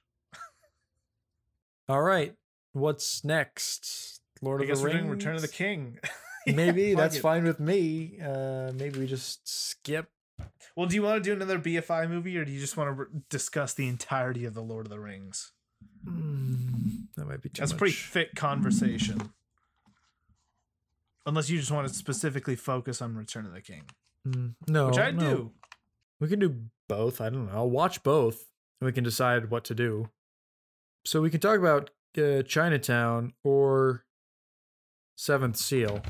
All 1.89 2.01
right, 2.01 2.33
what's 2.71 3.23
next? 3.23 4.21
Lord 4.41 4.61
I 4.61 4.63
of 4.63 4.69
guess 4.69 4.77
the 4.79 4.83
we're 4.83 4.89
Rings. 4.89 4.99
doing 5.01 5.11
Return 5.11 5.35
of 5.35 5.41
the 5.41 5.47
King. 5.47 5.99
Maybe 6.47 6.93
fuck 6.93 7.01
that's 7.01 7.17
fine 7.17 7.45
with 7.45 7.59
me. 7.61 8.19
Uh, 8.21 8.71
maybe 8.75 8.99
we 8.99 9.07
just 9.07 9.47
skip. 9.47 10.09
Well, 10.75 10.87
do 10.87 10.95
you 10.95 11.01
want 11.03 11.23
to 11.23 11.29
do 11.29 11.31
another 11.33 11.57
BFI 11.57 12.09
movie, 12.09 12.37
or 12.37 12.43
do 12.43 12.51
you 12.51 12.59
just 12.59 12.75
want 12.75 12.89
to 12.89 12.91
re- 12.91 13.07
discuss 13.29 13.73
the 13.73 13.87
entirety 13.87 14.43
of 14.43 14.53
the 14.53 14.61
Lord 14.61 14.85
of 14.85 14.89
the 14.89 14.99
Rings? 14.99 15.53
Mm, 16.05 17.03
that 17.15 17.25
might 17.27 17.41
be 17.41 17.47
too 17.47 17.61
That's 17.61 17.71
a 17.71 17.75
pretty 17.75 17.93
thick 17.95 18.35
conversation. 18.35 19.31
Unless 21.25 21.49
you 21.49 21.57
just 21.59 21.71
want 21.71 21.87
to 21.87 21.93
specifically 21.93 22.57
focus 22.57 23.01
on 23.01 23.15
Return 23.15 23.45
of 23.45 23.53
the 23.53 23.61
King, 23.61 23.83
Mm, 24.27 24.55
no, 24.67 24.87
which 24.87 24.97
I 24.97 25.11
no. 25.11 25.19
do. 25.35 25.51
We 26.19 26.27
can 26.27 26.39
do 26.39 26.55
both. 26.89 27.21
I 27.21 27.29
don't 27.29 27.45
know. 27.45 27.53
I'll 27.53 27.69
watch 27.69 28.03
both, 28.03 28.49
and 28.81 28.85
we 28.85 28.91
can 28.91 29.05
decide 29.05 29.49
what 29.49 29.63
to 29.65 29.75
do. 29.75 30.09
So 31.05 31.21
we 31.21 31.29
can 31.29 31.39
talk 31.39 31.57
about 31.57 31.89
uh, 32.17 32.43
Chinatown 32.43 33.33
or 33.43 34.05
Seventh 35.15 35.57
Seal. 35.57 36.01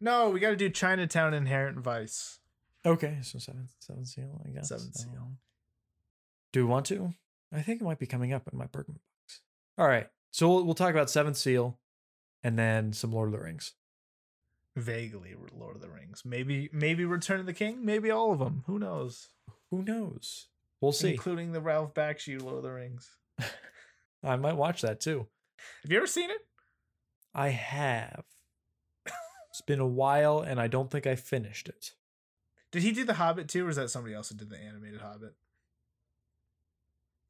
No, 0.00 0.30
we 0.30 0.40
got 0.40 0.50
to 0.50 0.56
do 0.56 0.68
Chinatown 0.68 1.32
Inherent 1.34 1.78
Vice. 1.78 2.40
Okay, 2.84 3.18
so 3.22 3.38
Seventh 3.38 3.70
Seventh 3.78 4.08
Seal. 4.08 4.42
I 4.44 4.50
guess 4.50 4.68
Seventh 4.68 4.94
Seal. 4.94 5.10
Uh, 5.20 5.34
Do 6.52 6.64
we 6.64 6.70
want 6.70 6.86
to? 6.86 7.14
I 7.52 7.62
think 7.62 7.80
it 7.80 7.84
might 7.84 7.98
be 7.98 8.06
coming 8.06 8.32
up 8.32 8.48
in 8.52 8.58
my 8.58 8.66
Bergman 8.66 8.98
box. 8.98 9.40
All 9.78 9.88
right, 9.88 10.08
so 10.30 10.48
we'll, 10.48 10.64
we'll 10.64 10.74
talk 10.74 10.90
about 10.90 11.10
Seventh 11.10 11.36
Seal, 11.36 11.78
and 12.44 12.58
then 12.58 12.92
some 12.92 13.12
Lord 13.12 13.28
of 13.28 13.32
the 13.32 13.40
Rings. 13.40 13.72
Vaguely 14.76 15.34
Lord 15.56 15.76
of 15.76 15.82
the 15.82 15.88
Rings. 15.88 16.22
Maybe 16.24 16.68
maybe 16.72 17.04
Return 17.04 17.40
of 17.40 17.46
the 17.46 17.54
King. 17.54 17.84
Maybe 17.84 18.10
all 18.10 18.32
of 18.32 18.38
them. 18.38 18.64
Who 18.66 18.78
knows? 18.78 19.28
Who 19.70 19.82
knows? 19.82 20.48
We'll 20.80 20.92
see. 20.92 21.12
Including 21.12 21.52
the 21.52 21.60
Ralph 21.62 21.94
Bakshi 21.94 22.40
Lord 22.40 22.58
of 22.58 22.62
the 22.62 22.72
Rings. 22.72 23.08
I 24.26 24.36
might 24.36 24.56
watch 24.56 24.82
that 24.82 25.00
too. 25.00 25.26
Have 25.82 25.90
you 25.90 25.96
ever 25.98 26.06
seen 26.06 26.30
it? 26.30 26.46
I 27.34 27.48
have. 27.48 28.24
it's 29.50 29.60
been 29.60 29.80
a 29.80 29.86
while, 29.86 30.40
and 30.40 30.60
I 30.60 30.66
don't 30.68 30.90
think 30.90 31.06
I 31.06 31.14
finished 31.16 31.68
it. 31.68 31.92
Did 32.72 32.82
he 32.82 32.92
do 32.92 33.04
the 33.04 33.14
Hobbit 33.14 33.48
too, 33.48 33.66
or 33.66 33.70
is 33.70 33.76
that 33.76 33.90
somebody 33.90 34.14
else 34.14 34.28
who 34.28 34.34
did 34.36 34.50
the 34.50 34.58
animated 34.58 35.00
Hobbit? 35.00 35.34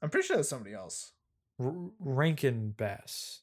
I'm 0.02 0.10
pretty 0.10 0.26
sure 0.26 0.36
that's 0.36 0.48
somebody 0.48 0.74
else. 0.74 1.12
R- 1.60 1.90
Rankin 1.98 2.70
Bass. 2.76 3.40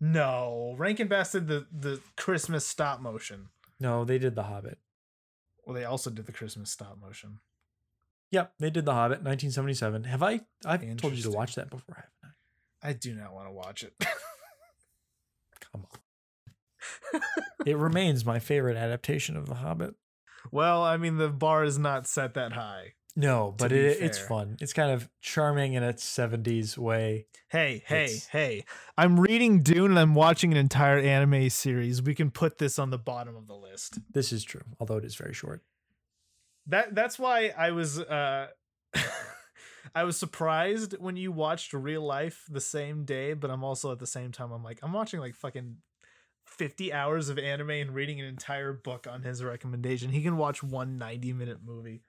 No, 0.00 0.74
Rankin 0.78 1.08
Bass 1.08 1.32
did 1.32 1.46
the 1.46 1.66
the 1.72 2.00
Christmas 2.16 2.66
stop 2.66 3.00
motion. 3.00 3.48
No, 3.78 4.04
they 4.04 4.18
did 4.18 4.34
The 4.34 4.44
Hobbit. 4.44 4.78
Well, 5.64 5.74
they 5.74 5.84
also 5.84 6.10
did 6.10 6.26
the 6.26 6.32
Christmas 6.32 6.70
stop 6.70 6.98
motion. 7.00 7.38
Yep, 8.30 8.54
they 8.58 8.70
did 8.70 8.84
The 8.84 8.92
Hobbit, 8.94 9.22
1977. 9.22 10.04
Have 10.04 10.22
I? 10.22 10.40
I've 10.64 10.96
told 10.96 11.14
you 11.14 11.22
to 11.24 11.30
watch 11.30 11.54
that 11.56 11.68
before, 11.70 11.96
haven't 11.96 12.12
I? 12.82 12.92
Do 12.92 13.14
not 13.14 13.32
want 13.34 13.48
to 13.48 13.52
watch 13.52 13.82
it. 13.84 13.94
Come 15.72 15.86
on. 15.92 17.20
it 17.66 17.76
remains 17.76 18.24
my 18.24 18.38
favorite 18.38 18.76
adaptation 18.76 19.36
of 19.36 19.46
The 19.46 19.54
Hobbit. 19.56 19.94
well, 20.50 20.82
I 20.82 20.96
mean, 20.96 21.16
the 21.16 21.28
bar 21.28 21.64
is 21.64 21.78
not 21.78 22.06
set 22.06 22.34
that 22.34 22.52
high. 22.52 22.94
No, 23.14 23.54
but 23.58 23.72
it, 23.72 24.00
it's 24.00 24.18
fun. 24.18 24.56
It's 24.60 24.72
kind 24.72 24.90
of 24.90 25.06
charming 25.20 25.74
in 25.74 25.82
its 25.82 26.02
70s 26.02 26.78
way. 26.78 27.26
Hey, 27.50 27.82
hey, 27.86 28.04
It's- 28.04 28.26
hey. 28.28 28.64
I'm 28.96 29.20
reading 29.20 29.62
Dune 29.62 29.90
and 29.90 29.98
I'm 29.98 30.14
watching 30.14 30.50
an 30.50 30.56
entire 30.56 30.98
anime 30.98 31.50
series. 31.50 32.00
We 32.02 32.14
can 32.14 32.30
put 32.30 32.56
this 32.56 32.78
on 32.78 32.88
the 32.88 32.96
bottom 32.98 33.36
of 33.36 33.46
the 33.46 33.54
list. 33.54 33.98
This 34.10 34.32
is 34.32 34.42
true, 34.44 34.62
although 34.80 34.96
it 34.96 35.04
is 35.04 35.14
very 35.14 35.34
short. 35.34 35.62
That 36.68 36.94
that's 36.94 37.18
why 37.18 37.52
I 37.56 37.72
was 37.72 37.98
uh 38.00 38.46
I 39.94 40.04
was 40.04 40.16
surprised 40.16 40.94
when 40.98 41.16
you 41.16 41.32
watched 41.32 41.72
real 41.72 42.02
life 42.02 42.44
the 42.48 42.60
same 42.60 43.04
day, 43.04 43.34
but 43.34 43.50
I'm 43.50 43.64
also 43.64 43.92
at 43.92 43.98
the 43.98 44.06
same 44.06 44.32
time 44.32 44.52
I'm 44.52 44.64
like 44.64 44.78
I'm 44.82 44.92
watching 44.92 45.20
like 45.20 45.34
fucking 45.34 45.76
50 46.46 46.92
hours 46.92 47.28
of 47.28 47.38
anime 47.38 47.70
and 47.70 47.94
reading 47.94 48.20
an 48.20 48.26
entire 48.26 48.72
book 48.72 49.06
on 49.10 49.22
his 49.22 49.42
recommendation. 49.42 50.10
He 50.10 50.22
can 50.22 50.36
watch 50.36 50.62
one 50.62 50.98
90 50.98 51.32
minute 51.32 51.58
movie. 51.64 52.02